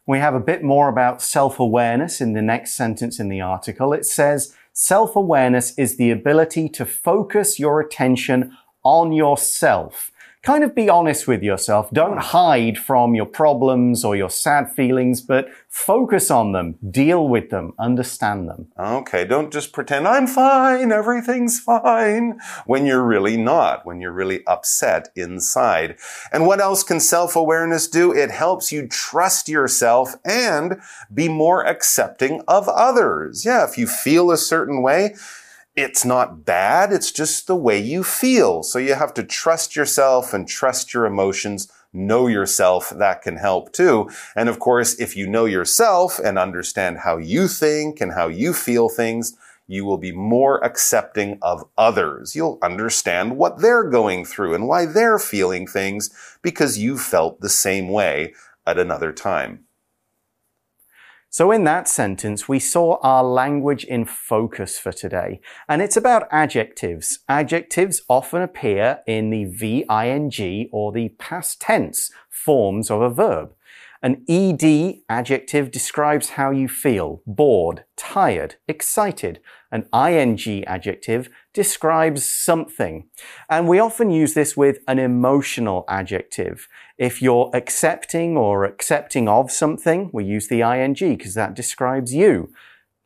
We 0.06 0.18
have 0.18 0.34
a 0.34 0.40
bit 0.40 0.62
more 0.62 0.88
about 0.88 1.22
self-awareness 1.22 2.20
in 2.20 2.32
the 2.32 2.42
next 2.42 2.74
sentence 2.74 3.18
in 3.18 3.28
the 3.28 3.40
article. 3.40 3.92
It 3.92 4.04
says, 4.04 4.54
self-awareness 4.72 5.76
is 5.78 5.96
the 5.96 6.10
ability 6.10 6.68
to 6.70 6.84
focus 6.84 7.58
your 7.58 7.80
attention 7.80 8.56
on 8.84 9.12
yourself 9.12 10.12
kind 10.46 10.62
of 10.62 10.76
be 10.76 10.88
honest 10.88 11.26
with 11.26 11.42
yourself. 11.42 11.90
Don't 11.90 12.18
hide 12.18 12.78
from 12.78 13.16
your 13.16 13.26
problems 13.26 14.04
or 14.04 14.14
your 14.14 14.30
sad 14.30 14.72
feelings, 14.72 15.20
but 15.20 15.48
focus 15.68 16.30
on 16.30 16.52
them, 16.52 16.76
deal 16.88 17.28
with 17.28 17.50
them, 17.50 17.72
understand 17.80 18.48
them. 18.48 18.68
Okay, 18.78 19.24
don't 19.24 19.52
just 19.52 19.72
pretend 19.72 20.06
I'm 20.06 20.28
fine, 20.28 20.92
everything's 20.92 21.58
fine, 21.58 22.38
when 22.64 22.86
you're 22.86 23.02
really 23.02 23.36
not, 23.36 23.84
when 23.84 24.00
you're 24.00 24.12
really 24.12 24.46
upset 24.46 25.08
inside. 25.16 25.96
And 26.30 26.46
what 26.46 26.60
else 26.60 26.84
can 26.84 27.00
self-awareness 27.00 27.88
do? 27.88 28.14
It 28.14 28.30
helps 28.30 28.70
you 28.70 28.86
trust 28.86 29.48
yourself 29.48 30.14
and 30.24 30.80
be 31.12 31.28
more 31.28 31.66
accepting 31.66 32.40
of 32.46 32.68
others. 32.68 33.44
Yeah, 33.44 33.64
if 33.68 33.76
you 33.76 33.88
feel 33.88 34.30
a 34.30 34.36
certain 34.36 34.80
way, 34.80 35.16
it's 35.76 36.06
not 36.06 36.46
bad. 36.46 36.90
It's 36.90 37.12
just 37.12 37.46
the 37.46 37.54
way 37.54 37.78
you 37.78 38.02
feel. 38.02 38.62
So 38.62 38.78
you 38.78 38.94
have 38.94 39.12
to 39.14 39.22
trust 39.22 39.76
yourself 39.76 40.32
and 40.32 40.48
trust 40.48 40.94
your 40.94 41.04
emotions. 41.04 41.70
Know 41.92 42.26
yourself. 42.26 42.90
That 42.90 43.20
can 43.20 43.36
help 43.36 43.72
too. 43.72 44.10
And 44.34 44.48
of 44.48 44.58
course, 44.58 44.98
if 44.98 45.16
you 45.16 45.26
know 45.26 45.44
yourself 45.44 46.18
and 46.18 46.38
understand 46.38 46.98
how 47.00 47.18
you 47.18 47.46
think 47.46 48.00
and 48.00 48.12
how 48.14 48.28
you 48.28 48.54
feel 48.54 48.88
things, 48.88 49.36
you 49.68 49.84
will 49.84 49.98
be 49.98 50.12
more 50.12 50.64
accepting 50.64 51.38
of 51.42 51.64
others. 51.76 52.34
You'll 52.34 52.58
understand 52.62 53.36
what 53.36 53.58
they're 53.58 53.88
going 53.88 54.24
through 54.24 54.54
and 54.54 54.66
why 54.68 54.86
they're 54.86 55.18
feeling 55.18 55.66
things 55.66 56.08
because 56.40 56.78
you 56.78 56.96
felt 56.96 57.40
the 57.40 57.48
same 57.48 57.90
way 57.90 58.32
at 58.66 58.78
another 58.78 59.12
time. 59.12 59.65
So 61.36 61.50
in 61.50 61.64
that 61.64 61.86
sentence, 61.86 62.48
we 62.48 62.58
saw 62.58 62.96
our 63.02 63.22
language 63.22 63.84
in 63.84 64.06
focus 64.06 64.78
for 64.78 64.90
today. 64.90 65.42
And 65.68 65.82
it's 65.82 65.94
about 65.94 66.28
adjectives. 66.30 67.18
Adjectives 67.28 68.00
often 68.08 68.40
appear 68.40 69.00
in 69.06 69.28
the 69.28 69.44
VING 69.44 70.70
or 70.72 70.92
the 70.92 71.10
past 71.18 71.60
tense 71.60 72.10
forms 72.30 72.90
of 72.90 73.02
a 73.02 73.10
verb. 73.10 73.52
An 74.02 74.24
ED 74.28 75.02
adjective 75.08 75.70
describes 75.70 76.30
how 76.30 76.50
you 76.50 76.68
feel, 76.68 77.22
bored, 77.26 77.84
tired, 77.96 78.56
excited. 78.68 79.40
An 79.72 79.88
ing 79.92 80.64
adjective 80.66 81.28
describes 81.52 82.24
something. 82.24 83.08
And 83.48 83.68
we 83.68 83.78
often 83.78 84.10
use 84.10 84.34
this 84.34 84.56
with 84.56 84.78
an 84.86 84.98
emotional 84.98 85.84
adjective. 85.88 86.68
If 86.98 87.20
you're 87.22 87.50
accepting 87.54 88.36
or 88.36 88.64
accepting 88.64 89.28
of 89.28 89.50
something, 89.50 90.10
we 90.12 90.24
use 90.24 90.48
the 90.48 90.60
ing 90.60 90.94
because 90.94 91.34
that 91.34 91.54
describes 91.54 92.14
you. 92.14 92.52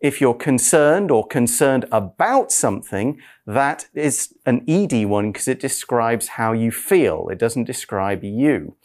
If 0.00 0.18
you're 0.18 0.34
concerned 0.34 1.10
or 1.10 1.26
concerned 1.26 1.84
about 1.92 2.50
something, 2.50 3.20
that 3.46 3.86
is 3.92 4.32
an 4.46 4.64
ed 4.66 5.04
one 5.04 5.30
because 5.30 5.46
it 5.46 5.60
describes 5.60 6.28
how 6.28 6.52
you 6.52 6.72
feel. 6.72 7.28
It 7.30 7.38
doesn't 7.38 7.64
describe 7.64 8.24
you. 8.24 8.76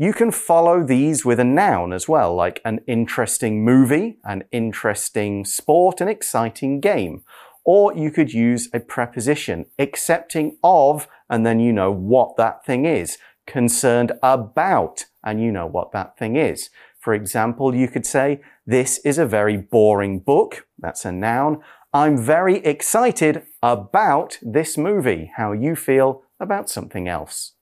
You 0.00 0.14
can 0.14 0.30
follow 0.30 0.82
these 0.82 1.26
with 1.26 1.38
a 1.38 1.44
noun 1.44 1.92
as 1.92 2.08
well, 2.08 2.34
like 2.34 2.62
an 2.64 2.80
interesting 2.86 3.62
movie, 3.62 4.16
an 4.24 4.44
interesting 4.50 5.44
sport, 5.44 6.00
an 6.00 6.08
exciting 6.08 6.80
game. 6.80 7.22
Or 7.66 7.94
you 7.94 8.10
could 8.10 8.32
use 8.32 8.70
a 8.72 8.80
preposition, 8.80 9.66
accepting 9.78 10.56
of, 10.64 11.06
and 11.28 11.44
then 11.44 11.60
you 11.60 11.70
know 11.74 11.92
what 11.92 12.38
that 12.38 12.64
thing 12.64 12.86
is. 12.86 13.18
Concerned 13.46 14.12
about, 14.22 15.04
and 15.22 15.38
you 15.38 15.52
know 15.52 15.66
what 15.66 15.92
that 15.92 16.16
thing 16.16 16.34
is. 16.34 16.70
For 16.98 17.12
example, 17.12 17.74
you 17.74 17.86
could 17.86 18.06
say, 18.06 18.40
this 18.64 19.00
is 19.04 19.18
a 19.18 19.26
very 19.26 19.58
boring 19.58 20.20
book. 20.20 20.66
That's 20.78 21.04
a 21.04 21.12
noun. 21.12 21.60
I'm 21.92 22.16
very 22.16 22.64
excited 22.64 23.42
about 23.62 24.38
this 24.40 24.78
movie. 24.78 25.30
How 25.36 25.52
you 25.52 25.76
feel 25.76 26.22
about 26.40 26.70
something 26.70 27.06
else. 27.06 27.52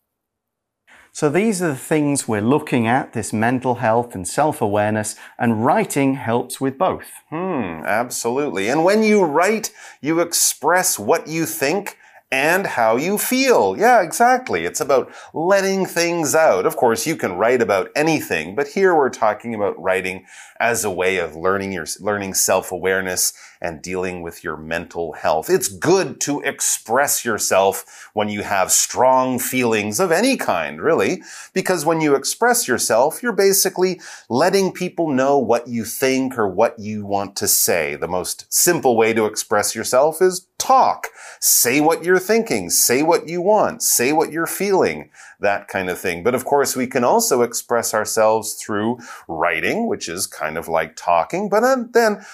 So 1.18 1.28
these 1.28 1.60
are 1.60 1.70
the 1.70 1.74
things 1.74 2.28
we're 2.28 2.40
looking 2.40 2.86
at 2.86 3.12
this 3.12 3.32
mental 3.32 3.74
health 3.74 4.14
and 4.14 4.24
self 4.24 4.62
awareness, 4.62 5.16
and 5.36 5.64
writing 5.66 6.14
helps 6.14 6.60
with 6.60 6.78
both. 6.78 7.10
Hmm, 7.28 7.82
absolutely. 7.84 8.68
And 8.68 8.84
when 8.84 9.02
you 9.02 9.24
write, 9.24 9.72
you 10.00 10.20
express 10.20 10.96
what 10.96 11.26
you 11.26 11.44
think 11.44 11.98
and 12.30 12.68
how 12.68 12.96
you 12.96 13.18
feel. 13.18 13.76
Yeah, 13.76 14.00
exactly. 14.00 14.64
It's 14.64 14.80
about 14.80 15.10
letting 15.34 15.86
things 15.86 16.36
out. 16.36 16.66
Of 16.66 16.76
course, 16.76 17.04
you 17.04 17.16
can 17.16 17.32
write 17.32 17.62
about 17.62 17.90
anything, 17.96 18.54
but 18.54 18.68
here 18.68 18.94
we're 18.94 19.10
talking 19.10 19.56
about 19.56 19.80
writing 19.82 20.24
as 20.60 20.84
a 20.84 20.90
way 20.90 21.16
of 21.16 21.34
learning 21.34 21.72
your, 21.72 21.86
learning 21.98 22.34
self-awareness 22.34 23.32
and 23.60 23.82
dealing 23.82 24.22
with 24.22 24.44
your 24.44 24.56
mental 24.56 25.12
health. 25.12 25.50
It's 25.50 25.68
good 25.68 26.20
to 26.22 26.40
express 26.40 27.24
yourself 27.24 28.10
when 28.14 28.28
you 28.28 28.42
have 28.42 28.70
strong 28.70 29.38
feelings 29.38 30.00
of 30.00 30.12
any 30.12 30.36
kind, 30.36 30.80
really, 30.80 31.22
because 31.52 31.84
when 31.84 32.00
you 32.00 32.14
express 32.14 32.68
yourself, 32.68 33.22
you're 33.22 33.32
basically 33.32 34.00
letting 34.28 34.72
people 34.72 35.08
know 35.08 35.38
what 35.38 35.68
you 35.68 35.84
think 35.84 36.38
or 36.38 36.48
what 36.48 36.78
you 36.78 37.04
want 37.04 37.36
to 37.36 37.48
say. 37.48 37.94
The 37.96 38.08
most 38.08 38.46
simple 38.52 38.96
way 38.96 39.12
to 39.12 39.26
express 39.26 39.74
yourself 39.74 40.20
is 40.20 40.46
talk. 40.58 41.08
Say 41.40 41.80
what 41.80 42.04
you're 42.04 42.18
thinking. 42.18 42.68
Say 42.70 43.02
what 43.02 43.28
you 43.28 43.40
want. 43.40 43.82
Say 43.82 44.12
what 44.12 44.32
you're 44.32 44.46
feeling. 44.46 45.10
That 45.40 45.68
kind 45.68 45.88
of 45.88 45.98
thing. 45.98 46.24
But 46.24 46.34
of 46.34 46.44
course, 46.44 46.74
we 46.74 46.88
can 46.88 47.04
also 47.04 47.42
express 47.42 47.94
ourselves 47.94 48.54
through 48.54 48.98
writing, 49.28 49.86
which 49.86 50.08
is 50.08 50.26
kind 50.26 50.58
of 50.58 50.66
like 50.66 50.96
talking. 50.96 51.48
But 51.48 51.92
then 51.92 52.24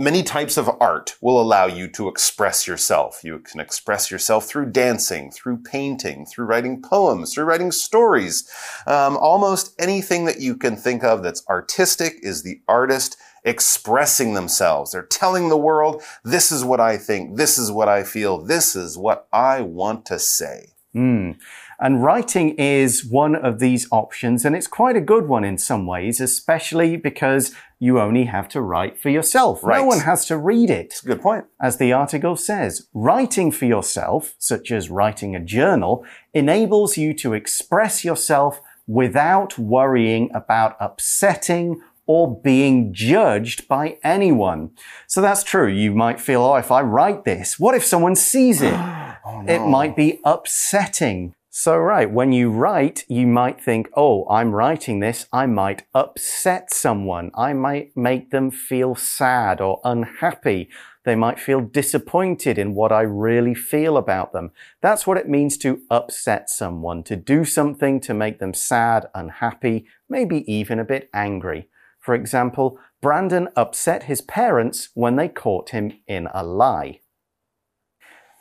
Many 0.00 0.22
types 0.22 0.56
of 0.56 0.70
art 0.80 1.16
will 1.20 1.40
allow 1.40 1.66
you 1.66 1.88
to 1.88 2.06
express 2.06 2.68
yourself. 2.68 3.24
You 3.24 3.40
can 3.40 3.58
express 3.58 4.12
yourself 4.12 4.46
through 4.46 4.70
dancing, 4.70 5.32
through 5.32 5.58
painting, 5.58 6.24
through 6.24 6.44
writing 6.44 6.80
poems, 6.80 7.34
through 7.34 7.46
writing 7.46 7.72
stories. 7.72 8.48
Um, 8.86 9.16
almost 9.16 9.74
anything 9.76 10.24
that 10.26 10.38
you 10.40 10.56
can 10.56 10.76
think 10.76 11.02
of 11.02 11.24
that's 11.24 11.44
artistic 11.48 12.20
is 12.22 12.44
the 12.44 12.60
artist 12.68 13.16
expressing 13.42 14.34
themselves. 14.34 14.92
They're 14.92 15.02
telling 15.02 15.48
the 15.48 15.56
world, 15.56 16.00
this 16.22 16.52
is 16.52 16.64
what 16.64 16.78
I 16.78 16.96
think, 16.96 17.36
this 17.36 17.58
is 17.58 17.72
what 17.72 17.88
I 17.88 18.04
feel, 18.04 18.38
this 18.38 18.76
is 18.76 18.96
what 18.96 19.26
I 19.32 19.62
want 19.62 20.06
to 20.06 20.20
say. 20.20 20.74
Mm. 20.94 21.38
And 21.80 22.02
writing 22.02 22.56
is 22.56 23.04
one 23.04 23.36
of 23.36 23.60
these 23.60 23.86
options, 23.92 24.44
and 24.44 24.56
it's 24.56 24.66
quite 24.66 24.96
a 24.96 25.00
good 25.00 25.28
one 25.28 25.44
in 25.44 25.58
some 25.58 25.86
ways, 25.86 26.20
especially 26.20 26.96
because 26.96 27.54
you 27.78 28.00
only 28.00 28.24
have 28.24 28.48
to 28.48 28.60
write 28.60 28.98
for 28.98 29.10
yourself. 29.10 29.62
Right. 29.62 29.78
No 29.78 29.84
one 29.84 30.00
has 30.00 30.26
to 30.26 30.36
read 30.36 30.70
it. 30.70 30.90
That's 30.90 31.04
a 31.04 31.06
good 31.06 31.22
point. 31.22 31.44
As 31.60 31.76
the 31.76 31.92
article 31.92 32.34
says, 32.34 32.88
writing 32.92 33.52
for 33.52 33.66
yourself, 33.66 34.34
such 34.38 34.72
as 34.72 34.90
writing 34.90 35.36
a 35.36 35.40
journal, 35.40 36.04
enables 36.34 36.96
you 36.96 37.14
to 37.14 37.34
express 37.34 38.04
yourself 38.04 38.60
without 38.88 39.56
worrying 39.56 40.30
about 40.34 40.76
upsetting 40.80 41.80
or 42.08 42.40
being 42.40 42.92
judged 42.92 43.68
by 43.68 43.98
anyone. 44.02 44.70
So 45.06 45.20
that's 45.20 45.44
true. 45.44 45.68
You 45.68 45.92
might 45.94 46.18
feel, 46.18 46.42
oh, 46.42 46.56
if 46.56 46.72
I 46.72 46.80
write 46.80 47.24
this, 47.24 47.60
what 47.60 47.76
if 47.76 47.84
someone 47.84 48.16
sees 48.16 48.62
it? 48.62 48.72
oh, 48.74 49.42
no. 49.42 49.54
It 49.54 49.68
might 49.68 49.94
be 49.94 50.18
upsetting. 50.24 51.34
So, 51.60 51.76
right, 51.76 52.08
when 52.08 52.30
you 52.30 52.52
write, 52.52 53.04
you 53.08 53.26
might 53.26 53.60
think, 53.60 53.88
oh, 53.96 54.28
I'm 54.30 54.52
writing 54.52 55.00
this, 55.00 55.26
I 55.32 55.46
might 55.46 55.82
upset 55.92 56.72
someone. 56.72 57.32
I 57.34 57.52
might 57.52 57.96
make 57.96 58.30
them 58.30 58.52
feel 58.52 58.94
sad 58.94 59.60
or 59.60 59.80
unhappy. 59.82 60.68
They 61.04 61.16
might 61.16 61.40
feel 61.40 61.60
disappointed 61.60 62.58
in 62.58 62.76
what 62.76 62.92
I 62.92 63.00
really 63.00 63.56
feel 63.56 63.96
about 63.96 64.32
them. 64.32 64.52
That's 64.82 65.04
what 65.04 65.16
it 65.16 65.28
means 65.28 65.58
to 65.58 65.82
upset 65.90 66.48
someone, 66.48 67.02
to 67.02 67.16
do 67.16 67.44
something 67.44 67.98
to 68.02 68.14
make 68.14 68.38
them 68.38 68.54
sad, 68.54 69.08
unhappy, 69.12 69.88
maybe 70.08 70.44
even 70.46 70.78
a 70.78 70.84
bit 70.84 71.10
angry. 71.12 71.68
For 71.98 72.14
example, 72.14 72.78
Brandon 73.00 73.48
upset 73.56 74.04
his 74.04 74.20
parents 74.20 74.90
when 74.94 75.16
they 75.16 75.28
caught 75.28 75.70
him 75.70 75.98
in 76.06 76.28
a 76.32 76.44
lie. 76.44 77.00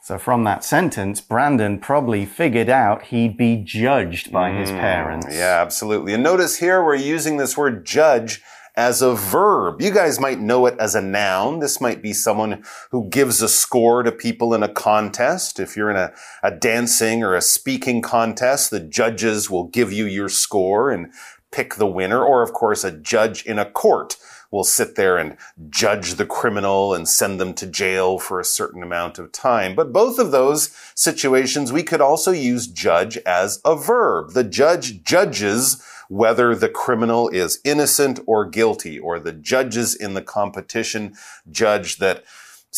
So 0.08 0.18
from 0.18 0.46
that 0.46 0.64
sentence, 0.64 1.20
Brandon 1.20 1.80
probably 1.80 2.26
figured 2.26 2.70
out 2.70 3.08
he'd 3.08 3.36
be 3.36 3.58
judged 3.58 4.32
by 4.32 4.52
mm, 4.52 4.62
his 4.62 4.72
parents. 4.72 5.28
Yeah, 5.30 5.60
absolutely. 5.62 6.14
And 6.14 6.24
notice 6.24 6.60
here 6.60 6.82
we're 6.82 6.96
using 6.96 7.36
this 7.36 7.58
word 7.58 7.86
judge 7.86 8.42
as 8.78 9.02
a 9.02 9.14
verb. 9.14 9.82
You 9.82 9.92
guys 9.92 10.18
might 10.18 10.40
know 10.40 10.66
it 10.66 10.78
as 10.80 10.96
a 10.96 11.02
noun. 11.02 11.60
This 11.60 11.82
might 11.82 12.02
be 12.02 12.14
someone 12.14 12.64
who 12.92 13.10
gives 13.10 13.42
a 13.42 13.50
score 13.50 14.02
to 14.02 14.14
people 14.14 14.54
in 14.54 14.64
a 14.64 14.72
contest. 14.72 15.60
If 15.60 15.76
you're 15.76 15.92
in 15.92 15.98
a, 15.98 16.14
a 16.42 16.52
dancing 16.52 17.22
or 17.22 17.36
a 17.36 17.42
speaking 17.42 18.02
contest, 18.02 18.72
the 18.72 18.80
judges 18.80 19.50
will 19.50 19.68
give 19.68 19.92
you 19.92 20.06
your 20.06 20.30
score 20.30 20.90
and 20.90 21.12
pick 21.52 21.76
the 21.76 21.86
winner. 21.86 22.24
Or 22.24 22.44
of 22.44 22.54
course, 22.54 22.86
a 22.86 22.94
judge 22.94 23.44
in 23.46 23.60
a 23.60 23.70
court 23.70 24.16
will 24.52 24.64
sit 24.64 24.96
there 24.96 25.18
and 25.18 25.38
judge 25.70 26.16
the 26.16 26.26
criminal 26.26 26.94
and 26.94 27.08
send 27.08 27.40
them 27.40 27.54
to 27.56 27.68
jail 27.68 28.20
for 28.20 28.40
a 28.40 28.46
certain 28.46 28.84
amount 28.84 29.20
of 29.20 29.32
time. 29.32 29.76
But 29.76 29.92
both 29.92 30.20
of 30.20 30.32
those 30.32 30.76
situations, 30.96 31.72
we 31.72 31.84
could 31.84 32.02
also 32.02 32.32
use 32.32 32.68
judge 32.68 33.18
as 33.26 33.62
a 33.66 33.76
verb. 33.76 34.32
The 34.32 34.44
judge 34.44 35.04
judges 35.04 35.84
whether 36.10 36.56
the 36.56 36.70
criminal 36.70 37.30
is 37.30 37.60
innocent 37.64 38.20
or 38.26 38.46
guilty, 38.46 38.98
or 38.98 39.20
the 39.20 39.34
judges 39.34 39.94
in 39.94 40.14
the 40.14 40.22
competition 40.22 41.14
judge 41.52 41.98
that 41.98 42.24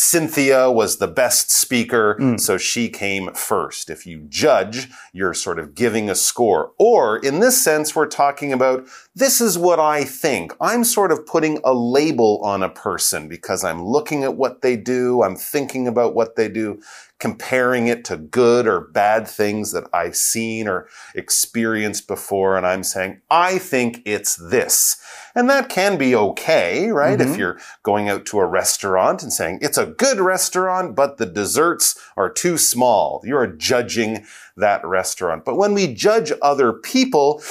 Cynthia 0.02 0.72
was 0.72 0.96
the 0.96 1.10
best 1.10 1.52
speaker, 1.52 2.16
mm. 2.22 2.40
so 2.40 2.58
she 2.58 2.88
came 2.88 3.34
first. 3.34 3.90
If 3.90 4.06
you 4.06 4.22
judge, 4.30 4.88
you're 5.12 5.34
sort 5.34 5.60
of 5.60 5.76
giving 5.76 6.10
a 6.10 6.16
score. 6.16 6.72
Or 6.80 7.18
in 7.18 7.42
this 7.42 7.62
sense, 7.62 7.94
we're 7.94 8.08
talking 8.08 8.54
about 8.54 8.88
this 9.14 9.42
is 9.42 9.58
what 9.58 9.78
I 9.78 10.06
think. 10.06 10.56
I'm 10.62 10.86
sort 10.86 11.12
of 11.12 11.26
putting 11.26 11.60
a 11.66 11.74
label 11.74 12.40
on 12.46 12.64
a 12.64 12.70
person 12.70 13.28
because 13.28 13.66
I'm 13.66 13.84
looking 13.84 14.24
at 14.24 14.38
what 14.38 14.62
they 14.62 14.78
do. 14.78 15.22
I'm 15.22 15.36
thinking 15.36 15.86
about 15.86 16.16
what 16.16 16.38
they 16.38 16.48
do 16.48 16.82
comparing 17.20 17.88
it 17.88 18.06
to 18.06 18.16
good 18.18 18.66
or 18.66 18.80
bad 18.80 19.28
things 19.28 19.74
that 19.74 19.84
I've 19.94 20.16
seen 20.16 20.68
or 20.68 20.88
experienced 21.14 22.08
before. 22.08 22.56
And 22.58 22.66
I'm 22.66 22.84
saying, 22.84 23.22
I 23.30 23.58
think 23.58 24.02
it's 24.06 24.38
this. 24.38 25.02
And 25.36 25.50
that 25.50 25.70
can 25.70 25.98
be 25.98 26.16
okay, 26.16 26.90
right? 26.90 27.20
Mm-hmm. 27.20 27.32
If 27.32 27.38
you're 27.38 27.60
going 27.84 28.10
out 28.10 28.26
to 28.28 28.40
a 28.40 28.46
restaurant 28.46 29.22
and 29.22 29.34
saying, 29.34 29.60
it's 29.62 29.78
a 29.78 29.86
good 29.86 30.20
restaurant, 30.20 30.96
but 30.96 31.18
the 31.18 31.26
desserts 31.26 32.00
are 32.16 32.30
too 32.30 32.58
small. 32.58 33.22
You're 33.26 33.48
judging 33.48 34.26
that 34.56 34.84
restaurant. 34.86 35.44
But 35.44 35.58
when 35.58 35.74
we 35.74 35.94
judge 35.94 36.32
other 36.42 36.72
people, 36.72 37.42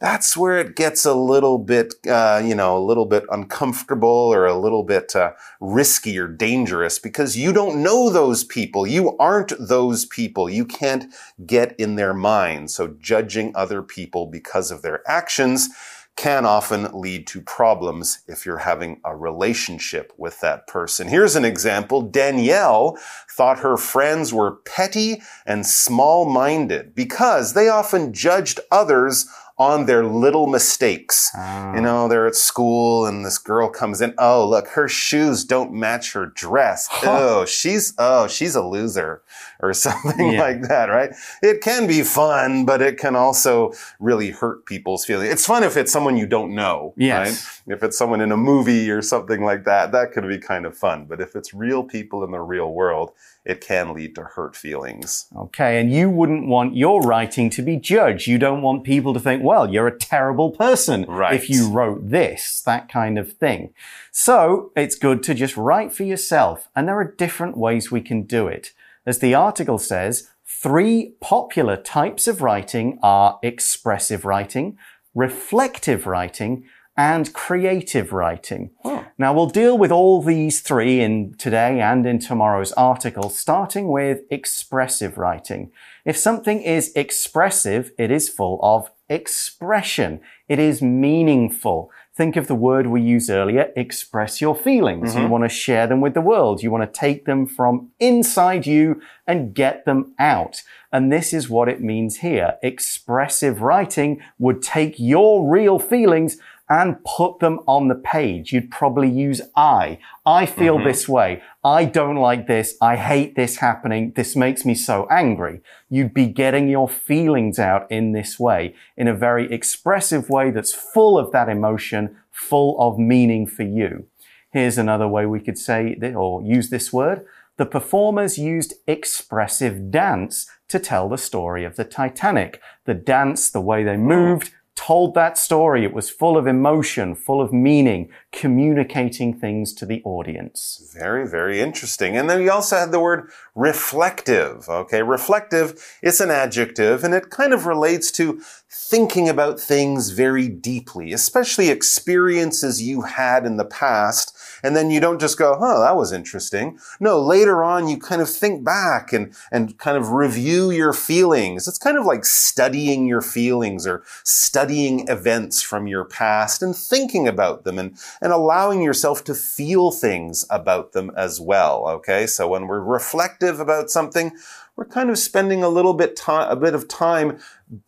that's 0.00 0.36
where 0.36 0.58
it 0.58 0.76
gets 0.76 1.04
a 1.04 1.14
little 1.14 1.58
bit, 1.58 1.94
uh, 2.06 2.42
you 2.44 2.54
know, 2.54 2.76
a 2.76 2.84
little 2.84 3.06
bit 3.06 3.24
uncomfortable 3.30 4.08
or 4.08 4.46
a 4.46 4.58
little 4.58 4.82
bit 4.82 5.14
uh, 5.16 5.32
risky 5.60 6.18
or 6.18 6.28
dangerous 6.28 6.98
because 6.98 7.36
you 7.36 7.52
don't 7.52 7.82
know 7.82 8.10
those 8.10 8.44
people. 8.44 8.86
You 8.86 9.16
aren't 9.18 9.52
those 9.58 10.04
people. 10.04 10.50
You 10.50 10.64
can't 10.64 11.12
get 11.46 11.78
in 11.78 11.96
their 11.96 12.14
minds. 12.14 12.74
So 12.74 12.88
judging 12.98 13.54
other 13.54 13.82
people 13.82 14.26
because 14.26 14.70
of 14.70 14.82
their 14.82 15.02
actions 15.08 15.68
can 16.16 16.46
often 16.46 16.84
lead 16.92 17.26
to 17.26 17.40
problems 17.40 18.20
if 18.28 18.46
you're 18.46 18.58
having 18.58 19.00
a 19.04 19.16
relationship 19.16 20.12
with 20.16 20.40
that 20.40 20.66
person. 20.66 21.08
Here's 21.08 21.34
an 21.34 21.44
example. 21.44 22.02
Danielle 22.02 22.96
thought 23.28 23.58
her 23.60 23.76
friends 23.76 24.32
were 24.32 24.58
petty 24.64 25.22
and 25.44 25.66
small-minded 25.66 26.94
because 26.94 27.54
they 27.54 27.68
often 27.68 28.12
judged 28.12 28.60
others 28.70 29.26
on 29.56 29.86
their 29.86 30.04
little 30.04 30.46
mistakes. 30.46 31.30
Oh. 31.36 31.38
You 31.38 31.78
ah. 31.78 31.80
know, 31.80 32.08
they're 32.08 32.26
at 32.26 32.34
school 32.34 33.06
and 33.06 33.24
this 33.24 33.38
girl 33.38 33.68
comes 33.68 34.00
in. 34.00 34.14
Oh, 34.18 34.48
look, 34.48 34.68
her 34.68 34.88
shoes 34.88 35.44
don't 35.44 35.72
match 35.72 36.12
her 36.12 36.26
dress. 36.26 36.88
oh, 37.04 37.44
she's, 37.44 37.94
oh, 37.98 38.26
she's 38.26 38.54
a 38.56 38.62
loser 38.62 39.22
or 39.60 39.72
something 39.72 40.32
yeah. 40.32 40.40
like 40.40 40.62
that, 40.62 40.86
right? 40.86 41.10
It 41.42 41.60
can 41.60 41.86
be 41.86 42.02
fun, 42.02 42.64
but 42.64 42.82
it 42.82 42.98
can 42.98 43.14
also 43.14 43.72
really 44.00 44.30
hurt 44.30 44.66
people's 44.66 45.04
feelings. 45.04 45.32
It's 45.32 45.46
fun 45.46 45.62
if 45.62 45.76
it's 45.76 45.92
someone 45.92 46.16
you 46.16 46.26
don't 46.26 46.54
know, 46.54 46.94
yes. 46.96 47.62
right? 47.66 47.76
If 47.76 47.82
it's 47.82 47.96
someone 47.96 48.20
in 48.20 48.32
a 48.32 48.36
movie 48.36 48.90
or 48.90 49.02
something 49.02 49.44
like 49.44 49.64
that, 49.64 49.92
that 49.92 50.12
could 50.12 50.28
be 50.28 50.38
kind 50.38 50.66
of 50.66 50.76
fun. 50.76 51.06
But 51.06 51.20
if 51.20 51.36
it's 51.36 51.54
real 51.54 51.84
people 51.84 52.24
in 52.24 52.32
the 52.32 52.40
real 52.40 52.72
world, 52.72 53.12
it 53.44 53.60
can 53.60 53.92
lead 53.92 54.14
to 54.14 54.22
hurt 54.22 54.56
feelings. 54.56 55.26
Okay, 55.36 55.78
and 55.78 55.92
you 55.92 56.08
wouldn't 56.08 56.46
want 56.46 56.76
your 56.76 57.02
writing 57.02 57.50
to 57.50 57.62
be 57.62 57.76
judged. 57.76 58.26
You 58.26 58.38
don't 58.38 58.62
want 58.62 58.84
people 58.84 59.12
to 59.12 59.20
think, 59.20 59.42
well, 59.42 59.70
you're 59.70 59.86
a 59.86 59.98
terrible 59.98 60.50
person 60.50 61.04
right. 61.06 61.34
if 61.34 61.50
you 61.50 61.68
wrote 61.68 62.08
this, 62.08 62.62
that 62.62 62.88
kind 62.88 63.18
of 63.18 63.34
thing. 63.34 63.74
So 64.10 64.72
it's 64.74 64.94
good 64.94 65.22
to 65.24 65.34
just 65.34 65.56
write 65.56 65.92
for 65.92 66.04
yourself, 66.04 66.68
and 66.74 66.88
there 66.88 66.98
are 66.98 67.14
different 67.16 67.56
ways 67.56 67.90
we 67.90 68.00
can 68.00 68.22
do 68.22 68.48
it. 68.48 68.72
As 69.04 69.18
the 69.18 69.34
article 69.34 69.78
says, 69.78 70.30
three 70.46 71.14
popular 71.20 71.76
types 71.76 72.26
of 72.26 72.40
writing 72.40 72.98
are 73.02 73.38
expressive 73.42 74.24
writing, 74.24 74.78
reflective 75.14 76.06
writing, 76.06 76.64
and 76.96 77.32
creative 77.32 78.12
writing. 78.12 78.70
Oh. 78.84 79.04
Now 79.18 79.32
we'll 79.34 79.46
deal 79.46 79.76
with 79.76 79.90
all 79.90 80.22
these 80.22 80.60
three 80.60 81.00
in 81.00 81.34
today 81.34 81.80
and 81.80 82.06
in 82.06 82.18
tomorrow's 82.18 82.72
article, 82.72 83.30
starting 83.30 83.88
with 83.88 84.22
expressive 84.30 85.18
writing. 85.18 85.72
If 86.04 86.16
something 86.16 86.62
is 86.62 86.92
expressive, 86.94 87.92
it 87.98 88.10
is 88.10 88.28
full 88.28 88.60
of 88.62 88.90
expression. 89.08 90.20
It 90.48 90.58
is 90.58 90.82
meaningful. 90.82 91.90
Think 92.16 92.36
of 92.36 92.46
the 92.46 92.54
word 92.54 92.86
we 92.86 93.02
used 93.02 93.28
earlier, 93.28 93.72
express 93.74 94.40
your 94.40 94.54
feelings. 94.54 95.14
You 95.14 95.22
mm-hmm. 95.22 95.30
want 95.30 95.44
to 95.44 95.48
share 95.48 95.88
them 95.88 96.00
with 96.00 96.14
the 96.14 96.20
world. 96.20 96.62
You 96.62 96.70
want 96.70 96.84
to 96.84 97.00
take 97.00 97.24
them 97.24 97.44
from 97.44 97.90
inside 97.98 98.68
you 98.68 99.02
and 99.26 99.52
get 99.52 99.84
them 99.84 100.14
out. 100.16 100.62
And 100.92 101.10
this 101.10 101.32
is 101.32 101.50
what 101.50 101.68
it 101.68 101.80
means 101.80 102.18
here. 102.18 102.54
Expressive 102.62 103.62
writing 103.62 104.22
would 104.38 104.62
take 104.62 104.94
your 104.96 105.50
real 105.50 105.80
feelings 105.80 106.38
and 106.68 106.96
put 107.04 107.40
them 107.40 107.60
on 107.66 107.88
the 107.88 107.94
page. 107.94 108.52
You'd 108.52 108.70
probably 108.70 109.10
use 109.10 109.42
I. 109.54 109.98
I 110.24 110.46
feel 110.46 110.76
mm-hmm. 110.76 110.86
this 110.86 111.08
way. 111.08 111.42
I 111.62 111.84
don't 111.84 112.16
like 112.16 112.46
this. 112.46 112.76
I 112.80 112.96
hate 112.96 113.36
this 113.36 113.56
happening. 113.56 114.12
This 114.16 114.34
makes 114.34 114.64
me 114.64 114.74
so 114.74 115.06
angry. 115.10 115.60
You'd 115.90 116.14
be 116.14 116.26
getting 116.26 116.68
your 116.68 116.88
feelings 116.88 117.58
out 117.58 117.90
in 117.90 118.12
this 118.12 118.38
way, 118.38 118.74
in 118.96 119.08
a 119.08 119.14
very 119.14 119.52
expressive 119.52 120.30
way 120.30 120.50
that's 120.50 120.72
full 120.72 121.18
of 121.18 121.32
that 121.32 121.48
emotion, 121.48 122.16
full 122.30 122.80
of 122.80 122.98
meaning 122.98 123.46
for 123.46 123.62
you. 123.62 124.06
Here's 124.50 124.78
another 124.78 125.08
way 125.08 125.26
we 125.26 125.40
could 125.40 125.58
say 125.58 125.96
or 126.14 126.42
use 126.42 126.70
this 126.70 126.92
word. 126.92 127.26
The 127.56 127.66
performers 127.66 128.38
used 128.38 128.74
expressive 128.86 129.90
dance 129.90 130.46
to 130.68 130.78
tell 130.78 131.08
the 131.08 131.18
story 131.18 131.64
of 131.64 131.76
the 131.76 131.84
Titanic. 131.84 132.60
The 132.84 132.94
dance, 132.94 133.50
the 133.50 133.60
way 133.60 133.84
they 133.84 133.92
oh. 133.92 133.98
moved, 133.98 134.52
told 134.74 135.14
that 135.14 135.38
story. 135.38 135.84
It 135.84 135.92
was 135.92 136.10
full 136.10 136.36
of 136.36 136.46
emotion, 136.46 137.14
full 137.14 137.40
of 137.40 137.52
meaning, 137.52 138.10
communicating 138.34 139.32
things 139.32 139.72
to 139.72 139.86
the 139.86 140.02
audience. 140.04 140.90
Very, 140.92 141.26
very 141.26 141.60
interesting. 141.60 142.16
And 142.16 142.28
then 142.28 142.40
we 142.40 142.48
also 142.48 142.76
had 142.76 142.90
the 142.90 142.98
word 142.98 143.30
reflective. 143.54 144.68
Okay, 144.68 145.02
reflective, 145.02 145.98
it's 146.02 146.20
an 146.20 146.30
adjective 146.30 147.04
and 147.04 147.14
it 147.14 147.30
kind 147.30 147.52
of 147.52 147.66
relates 147.66 148.10
to 148.12 148.40
thinking 148.76 149.28
about 149.28 149.60
things 149.60 150.10
very 150.10 150.48
deeply, 150.48 151.12
especially 151.12 151.68
experiences 151.68 152.82
you 152.82 153.02
had 153.02 153.46
in 153.46 153.56
the 153.56 153.64
past. 153.64 154.36
And 154.64 154.74
then 154.74 154.90
you 154.90 154.98
don't 154.98 155.20
just 155.20 155.38
go, 155.38 155.56
huh, 155.56 155.78
that 155.80 155.96
was 155.96 156.10
interesting. 156.10 156.78
No, 156.98 157.20
later 157.20 157.62
on 157.62 157.86
you 157.86 157.98
kind 157.98 158.20
of 158.20 158.28
think 158.28 158.64
back 158.64 159.12
and, 159.12 159.32
and 159.52 159.78
kind 159.78 159.96
of 159.96 160.10
review 160.10 160.72
your 160.72 160.92
feelings. 160.92 161.68
It's 161.68 161.78
kind 161.78 161.96
of 161.96 162.04
like 162.04 162.24
studying 162.24 163.06
your 163.06 163.20
feelings 163.20 163.86
or 163.86 164.02
studying 164.24 165.06
events 165.08 165.62
from 165.62 165.86
your 165.86 166.04
past 166.04 166.60
and 166.60 166.74
thinking 166.74 167.28
about 167.28 167.62
them 167.62 167.78
and, 167.78 167.96
and 168.24 168.32
allowing 168.32 168.80
yourself 168.80 169.22
to 169.22 169.34
feel 169.34 169.92
things 169.92 170.46
about 170.48 170.92
them 170.92 171.12
as 171.14 171.42
well. 171.42 171.86
Okay. 171.88 172.26
So 172.26 172.48
when 172.48 172.66
we're 172.66 172.80
reflective 172.80 173.60
about 173.60 173.90
something, 173.90 174.32
we're 174.76 174.86
kind 174.86 175.10
of 175.10 175.18
spending 175.18 175.62
a 175.62 175.68
little 175.68 175.92
bit 175.92 176.16
time, 176.16 176.50
a 176.50 176.56
bit 176.56 176.74
of 176.74 176.88
time, 176.88 177.38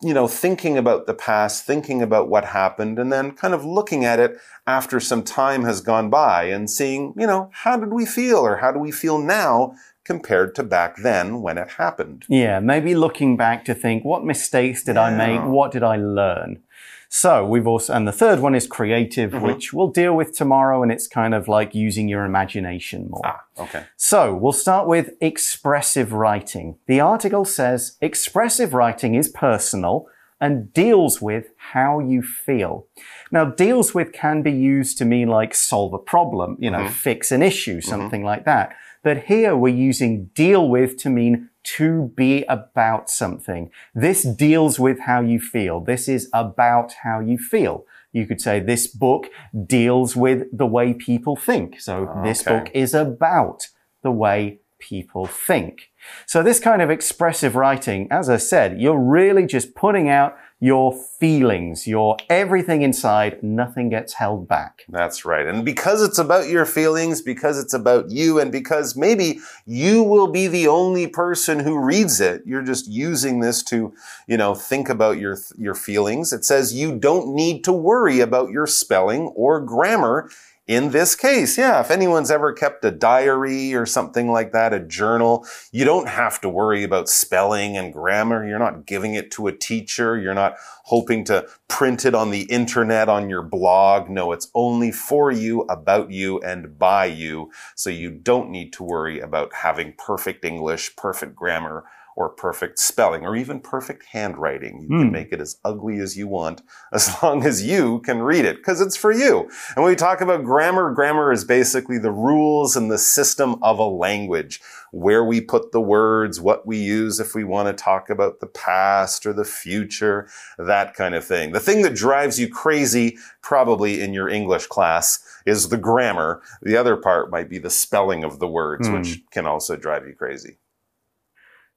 you 0.01 0.13
know, 0.13 0.27
thinking 0.27 0.77
about 0.77 1.07
the 1.07 1.15
past, 1.15 1.65
thinking 1.65 2.03
about 2.03 2.29
what 2.29 2.45
happened, 2.45 2.99
and 2.99 3.11
then 3.11 3.31
kind 3.31 3.55
of 3.55 3.65
looking 3.65 4.05
at 4.05 4.19
it 4.19 4.37
after 4.67 4.99
some 4.99 5.23
time 5.23 5.63
has 5.63 5.81
gone 5.81 6.11
by 6.11 6.43
and 6.43 6.69
seeing, 6.69 7.15
you 7.17 7.25
know, 7.25 7.49
how 7.51 7.75
did 7.75 7.91
we 7.91 8.05
feel 8.05 8.37
or 8.37 8.57
how 8.57 8.71
do 8.71 8.79
we 8.79 8.91
feel 8.91 9.17
now 9.17 9.73
compared 10.05 10.55
to 10.55 10.63
back 10.63 10.97
then 10.97 11.41
when 11.41 11.57
it 11.57 11.71
happened? 11.71 12.25
Yeah, 12.29 12.59
maybe 12.59 12.93
looking 12.93 13.35
back 13.35 13.65
to 13.65 13.73
think, 13.73 14.05
what 14.05 14.23
mistakes 14.23 14.83
did 14.83 14.97
I 14.97 15.09
make? 15.17 15.41
What 15.41 15.71
did 15.71 15.83
I 15.83 15.97
learn? 15.97 16.63
So 17.09 17.45
we've 17.45 17.67
also, 17.67 17.93
and 17.93 18.07
the 18.07 18.11
third 18.11 18.39
one 18.39 18.55
is 18.55 18.67
creative, 18.67 19.31
mm-hmm. 19.31 19.45
which 19.45 19.73
we'll 19.73 19.91
deal 19.91 20.15
with 20.15 20.35
tomorrow. 20.35 20.83
And 20.83 20.91
it's 20.91 21.07
kind 21.07 21.33
of 21.33 21.47
like 21.47 21.73
using 21.73 22.07
your 22.07 22.25
imagination 22.25 23.07
more. 23.09 23.21
Ah, 23.25 23.43
okay. 23.59 23.85
So 23.95 24.35
we'll 24.35 24.53
start 24.53 24.87
with 24.87 25.11
expressive 25.21 26.13
writing. 26.13 26.77
The 26.87 26.99
article 26.99 27.45
says 27.45 27.97
expressive 28.01 28.73
writing 28.73 29.15
is 29.15 29.29
personal 29.29 30.07
and 30.39 30.71
deals 30.71 31.21
with 31.21 31.47
how 31.57 31.99
you 31.99 32.21
feel. 32.21 32.87
Now, 33.31 33.45
deals 33.45 33.93
with 33.93 34.13
can 34.13 34.43
be 34.43 34.51
used 34.51 34.97
to 34.99 35.05
mean 35.05 35.27
like 35.27 35.53
solve 35.53 35.93
a 35.93 35.99
problem, 35.99 36.57
you 36.59 36.69
know, 36.69 36.79
mm-hmm. 36.79 36.93
fix 36.93 37.31
an 37.31 37.41
issue, 37.41 37.77
mm-hmm. 37.77 37.89
something 37.89 38.23
like 38.23 38.45
that. 38.45 38.75
But 39.03 39.23
here 39.23 39.55
we're 39.55 39.73
using 39.73 40.25
deal 40.35 40.67
with 40.67 40.97
to 40.97 41.09
mean 41.09 41.49
to 41.75 42.13
be 42.15 42.43
about 42.43 43.09
something. 43.09 43.69
This 43.93 44.23
deals 44.23 44.79
with 44.79 45.01
how 45.01 45.21
you 45.21 45.39
feel. 45.39 45.81
This 45.81 46.07
is 46.07 46.29
about 46.33 46.93
how 47.03 47.19
you 47.19 47.37
feel. 47.37 47.85
You 48.13 48.25
could 48.25 48.39
say 48.39 48.59
this 48.59 48.87
book 48.87 49.27
deals 49.65 50.15
with 50.15 50.47
the 50.57 50.65
way 50.65 50.93
people 50.93 51.35
think. 51.35 51.81
So 51.81 52.19
this 52.23 52.41
book 52.43 52.69
is 52.73 52.93
about 52.93 53.67
the 54.01 54.11
way 54.11 54.59
people 54.79 55.25
think. 55.25 55.91
So 56.25 56.41
this 56.41 56.59
kind 56.59 56.81
of 56.81 56.89
expressive 56.89 57.55
writing, 57.55 58.07
as 58.09 58.29
I 58.29 58.37
said, 58.37 58.79
you're 58.79 58.97
really 58.97 59.45
just 59.45 59.75
putting 59.75 60.07
out 60.09 60.37
your 60.59 60.91
feelings, 60.91 61.85
your 61.85 62.17
everything 62.29 62.81
inside, 62.81 63.43
nothing 63.43 63.89
gets 63.89 64.13
held 64.13 64.47
back. 64.47 64.85
That's 64.89 65.23
right. 65.23 65.45
And 65.45 65.63
because 65.63 66.01
it's 66.01 66.17
about 66.17 66.47
your 66.47 66.65
feelings, 66.65 67.21
because 67.21 67.59
it's 67.59 67.75
about 67.75 68.09
you, 68.09 68.39
and 68.39 68.51
because 68.51 68.95
maybe 68.95 69.39
you 69.67 70.01
will 70.01 70.27
be 70.27 70.47
the 70.47 70.67
only 70.67 71.05
person 71.05 71.59
who 71.59 71.77
reads 71.77 72.19
it, 72.19 72.41
you're 72.45 72.63
just 72.63 72.87
using 72.87 73.39
this 73.39 73.61
to, 73.65 73.93
you 74.27 74.37
know, 74.37 74.55
think 74.55 74.89
about 74.89 75.19
your, 75.19 75.37
your 75.57 75.75
feelings. 75.75 76.33
It 76.33 76.43
says 76.43 76.73
you 76.73 76.97
don't 76.97 77.35
need 77.35 77.63
to 77.65 77.71
worry 77.71 78.19
about 78.19 78.49
your 78.49 78.65
spelling 78.65 79.27
or 79.35 79.61
grammar 79.61 80.29
in 80.67 80.91
this 80.91 81.15
case, 81.15 81.57
yeah, 81.57 81.79
if 81.79 81.89
anyone's 81.89 82.29
ever 82.29 82.51
kept 82.51 82.83
a 82.83 82.91
diary 82.91 83.73
or 83.73 83.85
something 83.85 84.29
like 84.29 84.51
that, 84.51 84.73
a 84.73 84.81
journal, 84.81 85.47
you 85.71 85.85
don't 85.85 86.09
have 86.09 86.41
to 86.41 86.49
worry 86.49 86.83
about 86.83 87.07
spelling 87.07 87.77
and 87.77 87.93
grammar. 87.93 88.45
You're 88.45 88.59
not 88.59 88.85
giving 88.85 89.13
it 89.13 89.31
to 89.31 89.47
a 89.47 89.53
teacher. 89.53 90.17
You're 90.17 90.33
not 90.33 90.57
hoping 90.83 91.23
to 91.25 91.47
print 91.69 92.05
it 92.05 92.13
on 92.13 92.31
the 92.31 92.43
internet 92.43 93.07
on 93.07 93.29
your 93.29 93.43
blog. 93.43 94.09
No, 94.09 94.33
it's 94.33 94.51
only 94.53 94.91
for 94.91 95.31
you, 95.31 95.61
about 95.63 96.11
you, 96.11 96.39
and 96.41 96.77
by 96.77 97.05
you. 97.05 97.49
So 97.75 97.89
you 97.89 98.11
don't 98.11 98.49
need 98.49 98.73
to 98.73 98.83
worry 98.83 99.21
about 99.21 99.53
having 99.53 99.93
perfect 99.97 100.43
English, 100.43 100.97
perfect 100.97 101.33
grammar, 101.33 101.85
or 102.17 102.29
perfect 102.29 102.79
spelling, 102.79 103.23
or 103.23 103.35
even 103.35 103.59
perfect 103.59 104.03
handwriting. 104.05 104.81
You 104.81 104.87
can 104.87 105.05
hmm. 105.05 105.11
make 105.11 105.31
it 105.31 105.39
as 105.39 105.59
ugly 105.63 105.99
as 105.99 106.17
you 106.17 106.27
want, 106.27 106.63
as 106.91 107.15
long 107.21 107.45
as 107.45 107.63
you 107.63 107.99
can 107.99 108.23
read 108.23 108.43
it, 108.43 108.57
because 108.57 108.81
it's 108.81 108.97
for 108.97 109.11
you. 109.11 109.41
And 109.75 109.83
when 109.83 109.91
we 109.91 109.95
talk 109.95 110.19
about 110.19 110.43
grammar, 110.43 110.91
grammar 110.95 111.31
is 111.31 111.43
basically 111.43 111.99
the 111.99 112.11
rules 112.11 112.75
and 112.75 112.89
the 112.89 112.97
system 112.97 113.61
of 113.61 113.77
a 113.77 113.85
language, 113.85 114.59
where 114.91 115.23
we 115.23 115.39
put 115.39 115.71
the 115.71 115.79
words, 115.79 116.41
what 116.41 116.65
we 116.65 116.77
use 116.77 117.19
if 117.19 117.35
we 117.35 117.43
want 117.43 117.67
to 117.67 117.83
talk 117.83 118.09
about 118.09 118.39
the 118.39 118.47
past 118.47 119.27
or 119.27 119.31
the 119.31 119.45
future, 119.45 120.27
that 120.57 120.95
kind 120.95 121.13
of 121.13 121.23
thing. 121.23 121.51
The 121.51 121.59
thing 121.59 121.83
that 121.83 121.93
drives 121.93 122.39
you 122.39 122.49
crazy, 122.49 123.19
probably 123.43 124.01
in 124.01 124.15
your 124.15 124.27
English 124.27 124.65
class, 124.65 125.19
is 125.45 125.69
the 125.69 125.77
grammar. 125.77 126.41
The 126.63 126.77
other 126.77 126.97
part 126.97 127.29
might 127.29 127.47
be 127.47 127.59
the 127.59 127.69
spelling 127.69 128.23
of 128.23 128.39
the 128.39 128.47
words, 128.47 128.87
hmm. 128.87 128.95
which 128.95 129.21
can 129.29 129.45
also 129.45 129.75
drive 129.75 130.07
you 130.07 130.15
crazy. 130.15 130.57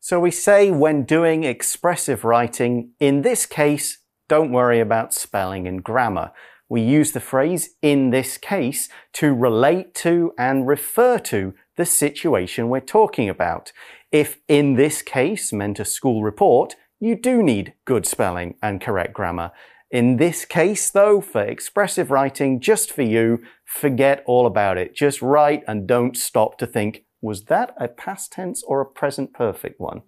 So 0.03 0.19
we 0.19 0.31
say 0.31 0.71
when 0.71 1.05
doing 1.05 1.45
expressive 1.45 2.25
writing, 2.25 2.93
in 2.99 3.21
this 3.21 3.45
case, 3.45 3.99
don't 4.31 4.51
worry 4.51 4.81
about 4.81 5.13
spelling 5.13 5.69
and 5.69 5.85
grammar. 5.85 6.33
We 6.71 6.81
use 6.81 7.13
the 7.13 7.21
phrase 7.21 7.75
in 7.83 8.09
this 8.09 8.39
case 8.39 8.89
to 9.15 9.35
relate 9.35 9.93
to 9.97 10.33
and 10.39 10.67
refer 10.67 11.19
to 11.19 11.53
the 11.77 11.85
situation 11.85 12.71
we're 12.71 12.81
talking 12.81 13.29
about. 13.29 13.73
If 14.11 14.39
in 14.49 14.77
this 14.77 15.03
case 15.03 15.53
meant 15.53 15.79
a 15.79 15.85
school 15.85 16.23
report, 16.23 16.77
you 16.99 17.15
do 17.15 17.43
need 17.43 17.75
good 17.85 18.07
spelling 18.07 18.55
and 18.63 18.81
correct 18.81 19.13
grammar. 19.13 19.53
In 19.91 20.17
this 20.17 20.47
case, 20.47 20.89
though, 20.89 21.21
for 21.21 21.43
expressive 21.43 22.11
writing, 22.11 22.61
just 22.61 22.91
for 22.91 23.03
you, 23.03 23.43
forget 23.67 24.23
all 24.25 24.47
about 24.47 24.79
it. 24.79 24.95
Just 24.95 25.21
write 25.21 25.63
and 25.69 25.87
don't 25.87 26.17
stop 26.17 26.57
to 26.59 26.67
think, 26.67 27.05
was 27.21 27.45
that 27.45 27.75
a 27.79 27.89
past 27.89 28.33
tense 28.33 28.63
or 28.63 28.81
a 28.81 28.87
present 28.87 29.33
perfect 29.33 29.81
one? 29.81 30.03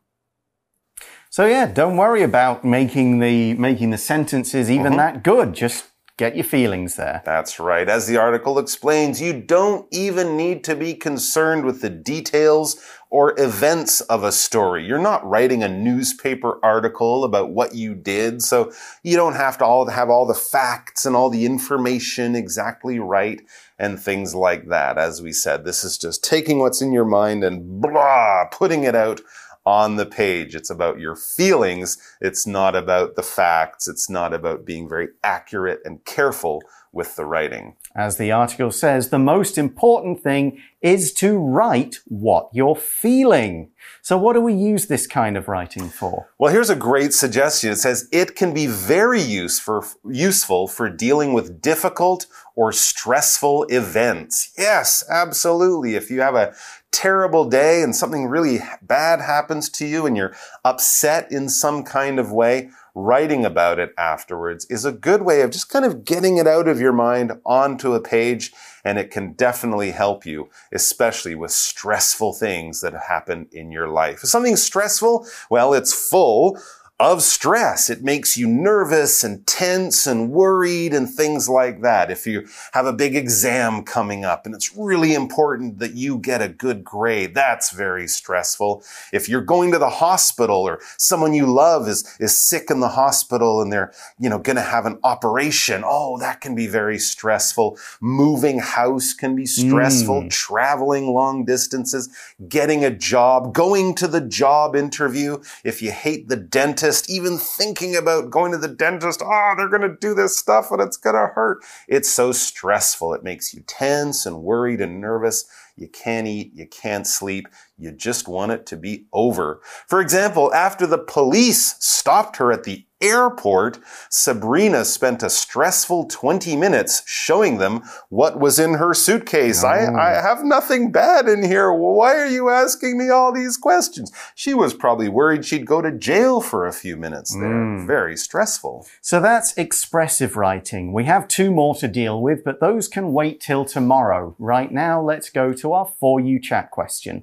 So 1.30 1.46
yeah, 1.46 1.66
don't 1.66 1.96
worry 1.96 2.22
about 2.22 2.64
making 2.64 3.18
the 3.18 3.54
making 3.54 3.90
the 3.90 3.98
sentences 3.98 4.70
even 4.70 4.88
mm-hmm. 4.88 4.96
that 4.96 5.22
good. 5.22 5.54
Just 5.54 5.86
get 6.18 6.36
your 6.36 6.44
feelings 6.44 6.96
there. 6.96 7.22
That's 7.24 7.58
right. 7.58 7.88
As 7.88 8.06
the 8.06 8.18
article 8.18 8.58
explains, 8.58 9.20
you 9.20 9.32
don't 9.32 9.86
even 9.90 10.36
need 10.36 10.62
to 10.64 10.76
be 10.76 10.94
concerned 10.94 11.64
with 11.64 11.80
the 11.80 11.90
details 11.90 12.76
or 13.10 13.38
events 13.40 14.00
of 14.02 14.24
a 14.24 14.32
story. 14.32 14.86
You're 14.86 14.98
not 14.98 15.26
writing 15.28 15.62
a 15.62 15.68
newspaper 15.68 16.58
article 16.62 17.24
about 17.24 17.50
what 17.50 17.74
you 17.74 17.94
did, 17.94 18.42
so 18.42 18.72
you 19.02 19.16
don't 19.16 19.34
have 19.34 19.58
to 19.58 19.64
all 19.64 19.86
have 19.86 20.10
all 20.10 20.26
the 20.26 20.34
facts 20.34 21.04
and 21.06 21.16
all 21.16 21.30
the 21.30 21.46
information 21.46 22.36
exactly 22.36 22.98
right 22.98 23.42
and 23.82 24.00
things 24.00 24.32
like 24.32 24.68
that. 24.68 24.96
As 24.96 25.20
we 25.20 25.32
said, 25.32 25.64
this 25.64 25.82
is 25.82 25.98
just 25.98 26.22
taking 26.22 26.60
what's 26.60 26.80
in 26.80 26.92
your 26.92 27.04
mind 27.04 27.42
and 27.42 27.82
blah, 27.82 28.44
putting 28.52 28.84
it 28.84 28.94
out 28.94 29.20
on 29.66 29.96
the 29.96 30.06
page. 30.06 30.54
It's 30.54 30.70
about 30.70 31.00
your 31.00 31.16
feelings. 31.16 31.98
It's 32.20 32.46
not 32.46 32.76
about 32.76 33.16
the 33.16 33.24
facts. 33.24 33.88
It's 33.88 34.08
not 34.08 34.32
about 34.32 34.64
being 34.64 34.88
very 34.88 35.08
accurate 35.24 35.80
and 35.84 36.04
careful 36.04 36.62
with 36.92 37.16
the 37.16 37.24
writing. 37.24 37.76
As 37.94 38.16
the 38.16 38.30
article 38.30 38.70
says, 38.70 39.08
the 39.08 39.18
most 39.18 39.56
important 39.58 40.20
thing 40.20 40.60
is 40.80 41.12
to 41.14 41.38
write 41.38 41.96
what 42.06 42.50
you're 42.52 42.76
feeling. 42.76 43.70
So, 44.02 44.18
what 44.18 44.34
do 44.34 44.40
we 44.40 44.54
use 44.54 44.86
this 44.86 45.06
kind 45.06 45.36
of 45.36 45.48
writing 45.48 45.88
for? 45.88 46.28
Well, 46.38 46.52
here's 46.52 46.70
a 46.70 46.76
great 46.76 47.14
suggestion. 47.14 47.70
It 47.70 47.76
says 47.76 48.08
it 48.12 48.36
can 48.36 48.52
be 48.52 48.66
very 48.66 49.20
use 49.20 49.58
for, 49.58 49.84
useful 50.08 50.68
for 50.68 50.88
dealing 50.88 51.32
with 51.32 51.62
difficult 51.62 52.26
or 52.54 52.72
stressful 52.72 53.64
events. 53.64 54.52
Yes, 54.58 55.04
absolutely. 55.08 55.94
If 55.94 56.10
you 56.10 56.20
have 56.20 56.34
a 56.34 56.54
terrible 56.90 57.48
day 57.48 57.82
and 57.82 57.96
something 57.96 58.26
really 58.26 58.58
bad 58.82 59.20
happens 59.20 59.68
to 59.70 59.86
you 59.86 60.04
and 60.06 60.16
you're 60.16 60.34
upset 60.64 61.30
in 61.32 61.48
some 61.48 61.82
kind 61.82 62.18
of 62.18 62.30
way, 62.30 62.70
writing 62.94 63.44
about 63.44 63.78
it 63.78 63.94
afterwards 63.96 64.66
is 64.66 64.84
a 64.84 64.92
good 64.92 65.22
way 65.22 65.40
of 65.40 65.50
just 65.50 65.68
kind 65.68 65.84
of 65.84 66.04
getting 66.04 66.36
it 66.36 66.46
out 66.46 66.68
of 66.68 66.80
your 66.80 66.92
mind 66.92 67.32
onto 67.44 67.94
a 67.94 68.00
page. 68.00 68.52
And 68.84 68.98
it 68.98 69.10
can 69.10 69.32
definitely 69.34 69.92
help 69.92 70.26
you, 70.26 70.50
especially 70.72 71.34
with 71.34 71.52
stressful 71.52 72.34
things 72.34 72.80
that 72.80 72.92
happen 73.08 73.46
in 73.52 73.70
your 73.70 73.88
life. 73.88 74.24
If 74.24 74.28
something's 74.28 74.62
stressful, 74.62 75.26
well, 75.50 75.72
it's 75.72 75.94
full 75.94 76.58
of 77.02 77.22
stress. 77.22 77.90
It 77.90 78.02
makes 78.02 78.36
you 78.36 78.46
nervous 78.46 79.24
and 79.24 79.44
tense 79.44 80.06
and 80.06 80.30
worried 80.30 80.94
and 80.94 81.10
things 81.10 81.48
like 81.48 81.82
that. 81.82 82.12
If 82.12 82.28
you 82.28 82.46
have 82.74 82.86
a 82.86 82.92
big 82.92 83.16
exam 83.16 83.82
coming 83.82 84.24
up 84.24 84.46
and 84.46 84.54
it's 84.54 84.76
really 84.76 85.12
important 85.14 85.80
that 85.80 85.94
you 85.94 86.18
get 86.18 86.40
a 86.40 86.48
good 86.48 86.84
grade, 86.84 87.34
that's 87.34 87.70
very 87.70 88.06
stressful. 88.06 88.84
If 89.12 89.28
you're 89.28 89.40
going 89.40 89.72
to 89.72 89.78
the 89.78 89.88
hospital 89.88 90.58
or 90.58 90.80
someone 90.96 91.34
you 91.34 91.46
love 91.46 91.88
is, 91.88 92.04
is 92.20 92.38
sick 92.38 92.70
in 92.70 92.78
the 92.78 92.88
hospital 92.88 93.60
and 93.60 93.72
they're, 93.72 93.92
you 94.20 94.30
know, 94.30 94.38
going 94.38 94.56
to 94.56 94.62
have 94.62 94.86
an 94.86 95.00
operation, 95.02 95.82
oh, 95.84 96.18
that 96.18 96.40
can 96.40 96.54
be 96.54 96.68
very 96.68 96.98
stressful. 96.98 97.78
Moving 98.00 98.60
house 98.60 99.12
can 99.12 99.34
be 99.34 99.46
stressful. 99.46 100.22
Mm. 100.22 100.30
Traveling 100.30 101.12
long 101.12 101.44
distances, 101.44 102.08
getting 102.48 102.84
a 102.84 102.90
job, 102.90 103.52
going 103.54 103.96
to 103.96 104.06
the 104.06 104.20
job 104.20 104.76
interview. 104.76 105.38
If 105.64 105.82
you 105.82 105.90
hate 105.90 106.28
the 106.28 106.36
dentist, 106.36 106.81
dentist, 106.82 107.08
even 107.08 107.38
thinking 107.38 107.96
about 107.96 108.30
going 108.30 108.52
to 108.52 108.58
the 108.58 108.68
dentist, 108.68 109.22
oh, 109.24 109.54
they're 109.56 109.68
going 109.68 109.82
to 109.82 109.96
do 109.96 110.14
this 110.14 110.36
stuff 110.36 110.70
and 110.70 110.80
it's 110.80 110.96
going 110.96 111.14
to 111.14 111.32
hurt. 111.32 111.62
It's 111.88 112.10
so 112.10 112.32
stressful. 112.32 113.14
It 113.14 113.22
makes 113.22 113.54
you 113.54 113.62
tense 113.66 114.26
and 114.26 114.42
worried 114.42 114.80
and 114.80 115.00
nervous. 115.00 115.44
You 115.76 115.88
can't 115.88 116.26
eat. 116.26 116.52
You 116.54 116.66
can't 116.66 117.06
sleep. 117.06 117.48
You 117.78 117.92
just 117.92 118.28
want 118.28 118.52
it 118.52 118.66
to 118.66 118.76
be 118.76 119.06
over. 119.12 119.60
For 119.88 120.00
example, 120.00 120.52
after 120.54 120.86
the 120.86 120.98
police 120.98 121.74
stopped 121.80 122.36
her 122.36 122.52
at 122.52 122.64
the 122.64 122.86
airport, 123.02 123.80
Sabrina 124.08 124.84
spent 124.84 125.22
a 125.22 125.28
stressful 125.28 126.04
20 126.04 126.56
minutes 126.56 127.02
showing 127.04 127.58
them 127.58 127.82
what 128.08 128.38
was 128.38 128.58
in 128.58 128.74
her 128.74 128.94
suitcase. 128.94 129.64
Oh. 129.64 129.68
I, 129.68 130.18
I 130.18 130.22
have 130.22 130.44
nothing 130.44 130.92
bad 130.92 131.28
in 131.28 131.42
here. 131.42 131.72
Why 131.72 132.16
are 132.16 132.28
you 132.28 132.48
asking 132.48 132.96
me 132.96 133.10
all 133.10 133.32
these 133.32 133.56
questions? 133.56 134.12
She 134.34 134.54
was 134.54 134.72
probably 134.72 135.08
worried 135.08 135.44
she'd 135.44 135.66
go 135.66 135.82
to 135.82 135.90
jail 135.90 136.40
for 136.40 136.66
a 136.66 136.72
few 136.72 136.96
minutes 136.96 137.34
there. 137.34 137.42
Mm. 137.42 137.86
Very 137.86 138.16
stressful. 138.16 138.86
So 139.00 139.20
that's 139.20 139.56
expressive 139.56 140.36
writing. 140.36 140.92
We 140.92 141.04
have 141.04 141.26
two 141.26 141.50
more 141.50 141.74
to 141.76 141.88
deal 141.88 142.22
with, 142.22 142.44
but 142.44 142.60
those 142.60 142.86
can 142.86 143.12
wait 143.12 143.40
till 143.40 143.64
tomorrow. 143.64 144.36
Right 144.38 144.70
now, 144.70 145.02
let's 145.02 145.28
go 145.28 145.52
to 145.52 145.61
our 145.70 145.86
For 145.86 146.18
You 146.18 146.40
chat 146.40 146.72
question. 146.72 147.22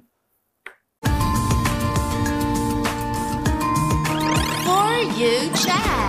For 1.04 1.10
You 5.18 5.50
Chat. 5.54 6.00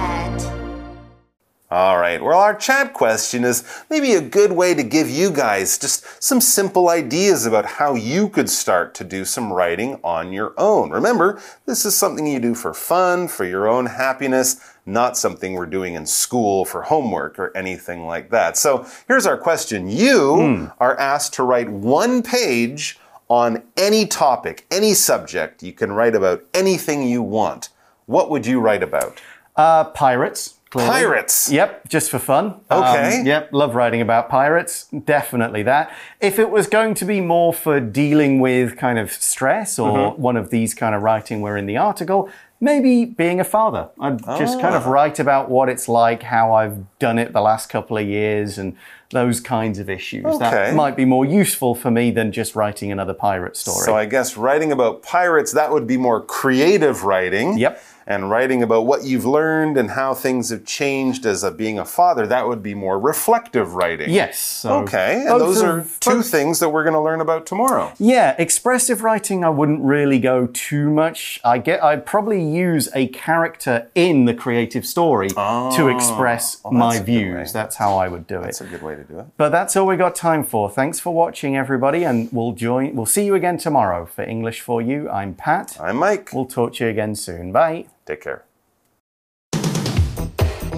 All 1.71 1.97
right. 1.97 2.21
Well, 2.21 2.37
our 2.37 2.53
chat 2.53 2.93
question 2.93 3.45
is 3.45 3.63
maybe 3.89 4.11
a 4.11 4.21
good 4.21 4.51
way 4.51 4.73
to 4.73 4.83
give 4.83 5.09
you 5.09 5.31
guys 5.31 5.77
just 5.77 6.21
some 6.21 6.41
simple 6.41 6.89
ideas 6.89 7.45
about 7.45 7.65
how 7.65 7.95
you 7.95 8.27
could 8.27 8.49
start 8.49 8.93
to 8.95 9.05
do 9.05 9.23
some 9.23 9.53
writing 9.53 9.97
on 10.03 10.33
your 10.33 10.53
own. 10.57 10.89
Remember, 10.89 11.41
this 11.65 11.85
is 11.85 11.95
something 11.95 12.27
you 12.27 12.39
do 12.41 12.55
for 12.55 12.73
fun, 12.73 13.29
for 13.29 13.45
your 13.45 13.69
own 13.69 13.85
happiness, 13.85 14.59
not 14.85 15.17
something 15.17 15.53
we're 15.53 15.65
doing 15.65 15.93
in 15.93 16.05
school 16.05 16.65
for 16.65 16.83
homework 16.83 17.37
or 17.37 17.55
anything 17.55 18.05
like 18.07 18.29
that. 18.31 18.57
So 18.57 18.85
here's 19.07 19.25
our 19.25 19.37
question. 19.37 19.87
You 19.87 20.19
mm. 20.19 20.73
are 20.79 20.97
asked 20.99 21.33
to 21.35 21.43
write 21.43 21.69
one 21.69 22.23
page 22.23 22.99
on 23.27 23.63
any 23.77 24.05
topic, 24.05 24.65
any 24.71 24.93
subject. 24.93 25.63
You 25.63 25.71
can 25.71 25.91
write 25.93 26.15
about 26.15 26.43
anything 26.53 27.07
you 27.07 27.21
want. 27.21 27.69
What 28.05 28.29
would 28.29 28.45
you 28.45 28.59
write 28.59 28.83
about? 28.83 29.21
Uh, 29.55 29.85
pirates. 29.85 30.55
Clearly. 30.71 30.89
Pirates. 30.89 31.51
Yep, 31.51 31.89
just 31.89 32.09
for 32.09 32.17
fun. 32.17 32.61
Okay. 32.71 33.19
Um, 33.19 33.25
yep, 33.25 33.49
love 33.51 33.75
writing 33.75 33.99
about 33.99 34.29
pirates. 34.29 34.87
Definitely 34.87 35.63
that. 35.63 35.93
If 36.21 36.39
it 36.39 36.49
was 36.49 36.67
going 36.67 36.93
to 36.95 37.05
be 37.05 37.19
more 37.19 37.53
for 37.53 37.81
dealing 37.81 38.39
with 38.39 38.77
kind 38.77 38.97
of 38.97 39.11
stress 39.11 39.77
or 39.77 39.97
mm 39.97 40.13
-hmm. 40.13 40.17
one 40.17 40.39
of 40.39 40.49
these 40.49 40.73
kind 40.73 40.95
of 40.95 41.03
writing 41.03 41.41
were 41.41 41.57
in 41.59 41.65
the 41.67 41.77
article, 41.77 42.29
maybe 42.62 43.04
being 43.04 43.39
a 43.39 43.43
father. 43.43 43.89
I'd 44.00 44.19
just 44.19 44.62
kind 44.62 44.76
of 44.76 44.86
ah. 44.86 44.89
write 44.89 45.19
about 45.19 45.50
what 45.50 45.67
it's 45.67 45.89
like, 45.89 46.24
how 46.24 46.54
I've 46.54 46.97
done 47.00 47.17
it 47.19 47.34
the 47.34 47.41
last 47.41 47.69
couple 47.69 47.97
of 47.97 48.08
years, 48.08 48.58
and 48.58 48.78
those 49.10 49.41
kinds 49.41 49.80
of 49.80 49.89
issues. 49.89 50.24
Okay. 50.24 50.39
That 50.39 50.76
might 50.76 50.95
be 50.95 51.04
more 51.04 51.26
useful 51.26 51.76
for 51.76 51.91
me 51.91 52.12
than 52.12 52.32
just 52.32 52.56
writing 52.56 52.91
another 52.91 53.13
pirate 53.13 53.58
story. 53.58 53.84
So 53.84 53.95
I 53.95 54.06
guess 54.06 54.38
writing 54.38 54.71
about 54.71 55.02
pirates, 55.02 55.52
that 55.52 55.71
would 55.71 55.88
be 55.88 55.97
more 55.97 56.21
creative 56.21 57.04
writing. 57.04 57.58
Yep 57.58 57.84
and 58.07 58.29
writing 58.29 58.63
about 58.63 58.85
what 58.85 59.03
you've 59.03 59.25
learned 59.25 59.77
and 59.77 59.91
how 59.91 60.13
things 60.13 60.49
have 60.49 60.65
changed 60.65 61.25
as 61.25 61.43
a, 61.43 61.51
being 61.51 61.79
a 61.79 61.85
father, 61.85 62.25
that 62.27 62.47
would 62.47 62.63
be 62.63 62.73
more 62.73 62.99
reflective 62.99 63.75
writing. 63.75 64.09
Yes. 64.09 64.39
So 64.39 64.79
okay. 64.79 65.25
And 65.27 65.39
those 65.39 65.61
are 65.61 65.85
two 65.99 66.17
both, 66.17 66.29
things 66.29 66.59
that 66.59 66.69
we're 66.69 66.83
going 66.83 66.93
to 66.93 67.01
learn 67.01 67.21
about 67.21 67.45
tomorrow. 67.45 67.93
Yeah. 67.99 68.35
Expressive 68.37 69.03
writing, 69.03 69.43
I 69.43 69.49
wouldn't 69.49 69.81
really 69.81 70.19
go 70.19 70.47
too 70.47 70.89
much. 70.89 71.39
I 71.43 71.57
get, 71.57 71.83
I'd 71.83 72.05
probably 72.05 72.43
use 72.43 72.89
a 72.95 73.07
character 73.07 73.89
in 73.95 74.25
the 74.25 74.33
creative 74.33 74.85
story 74.85 75.29
oh, 75.37 75.75
to 75.75 75.89
ah, 75.89 75.95
express 75.95 76.61
oh, 76.65 76.71
my 76.71 76.99
views. 76.99 77.53
That's 77.53 77.75
how 77.75 77.97
I 77.97 78.07
would 78.07 78.27
do 78.27 78.39
it. 78.39 78.43
That's 78.43 78.61
a 78.61 78.65
good 78.65 78.81
way 78.81 78.95
to 78.95 79.03
do 79.03 79.19
it. 79.19 79.25
But 79.37 79.49
that's 79.49 79.75
all 79.75 79.85
we 79.85 79.95
got 79.95 80.15
time 80.15 80.43
for. 80.43 80.69
Thanks 80.69 80.99
for 80.99 81.13
watching, 81.13 81.55
everybody. 81.55 82.03
And 82.03 82.31
we'll 82.31 82.53
join, 82.53 82.95
we'll 82.95 83.05
see 83.05 83.25
you 83.25 83.35
again 83.35 83.57
tomorrow 83.57 84.05
for 84.05 84.23
English 84.23 84.61
for 84.61 84.81
You. 84.81 85.09
I'm 85.09 85.33
Pat. 85.33 85.77
I'm 85.79 85.97
Mike. 85.97 86.31
We'll 86.33 86.45
talk 86.45 86.73
to 86.75 86.85
you 86.85 86.89
again 86.89 87.15
soon. 87.15 87.51
Bye. 87.51 87.85
Take 88.12 88.24
care. 88.24 88.43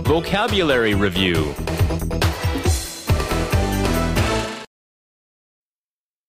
Vocabulary 0.05 0.93
Review 0.93 1.55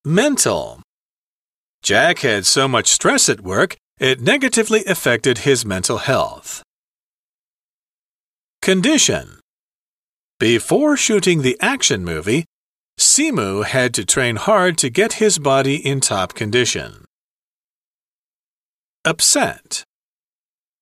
Mental. 0.07 0.81
Jack 1.83 2.21
had 2.21 2.47
so 2.47 2.67
much 2.67 2.87
stress 2.87 3.29
at 3.29 3.43
work, 3.43 3.77
it 3.99 4.23
negatively 4.23 4.83
affected 4.87 5.39
his 5.39 5.67
mental 5.67 5.99
health. 5.99 6.63
Condition. 8.63 9.41
Before 10.41 10.97
shooting 10.97 11.43
the 11.43 11.59
action 11.61 12.03
movie, 12.03 12.47
Simu 12.99 13.67
had 13.67 13.93
to 13.93 14.07
train 14.07 14.37
hard 14.37 14.79
to 14.79 14.89
get 14.89 15.15
his 15.25 15.39
body 15.39 15.77
in 15.77 16.01
top 16.01 16.33
condition. 16.33 17.05
Upset. 19.05 19.85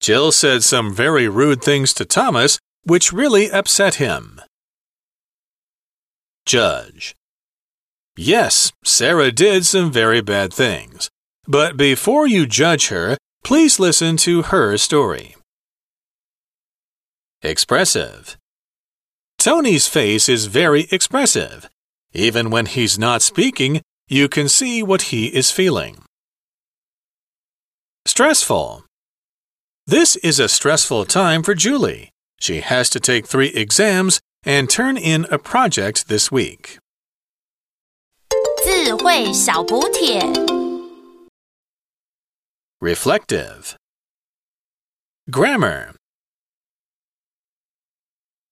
Jill 0.03 0.33
said 0.33 0.65
some 0.65 0.93
very 0.93 1.29
rude 1.29 1.63
things 1.63 1.95
to 1.95 2.05
Thomas, 2.05 2.59
which 2.83 3.13
really 3.13 3.49
upset 3.51 3.95
him. 3.95 4.41
Judge. 6.45 7.15
Yes, 8.17 8.73
Sarah 8.83 9.31
did 9.31 9.65
some 9.65 9.93
very 9.93 10.21
bad 10.21 10.53
things. 10.53 11.09
But 11.47 11.77
before 11.77 12.27
you 12.27 12.47
judge 12.47 12.89
her, 12.89 13.17
please 13.45 13.79
listen 13.79 14.17
to 14.19 14.43
her 14.43 14.77
story. 14.77 15.37
Expressive. 17.41 18.37
Tony's 19.39 19.87
face 19.87 20.29
is 20.29 20.47
very 20.47 20.89
expressive. 20.91 21.69
Even 22.13 22.51
when 22.51 22.67
he's 22.67 22.99
not 22.99 23.23
speaking, 23.23 23.81
you 24.09 24.29
can 24.29 24.49
see 24.49 24.83
what 24.83 25.03
he 25.11 25.27
is 25.27 25.53
feeling. 25.53 26.03
Stressful. 28.05 28.82
This 29.87 30.15
is 30.17 30.39
a 30.39 30.49
stressful 30.49 31.07
time 31.07 31.43
for 31.43 31.57
Julie. 31.57 32.11
She 32.39 32.61
has 32.61 32.89
to 32.91 33.01
take 33.01 33.27
three 33.27 33.49
exams 33.49 34.21
and 34.45 34.71
turn 34.71 34.97
in 34.97 35.27
a 35.29 35.39
project 35.39 36.07
this 36.07 36.31
week. 36.31 36.79
Reflective 42.81 43.77
Grammar 45.29 45.97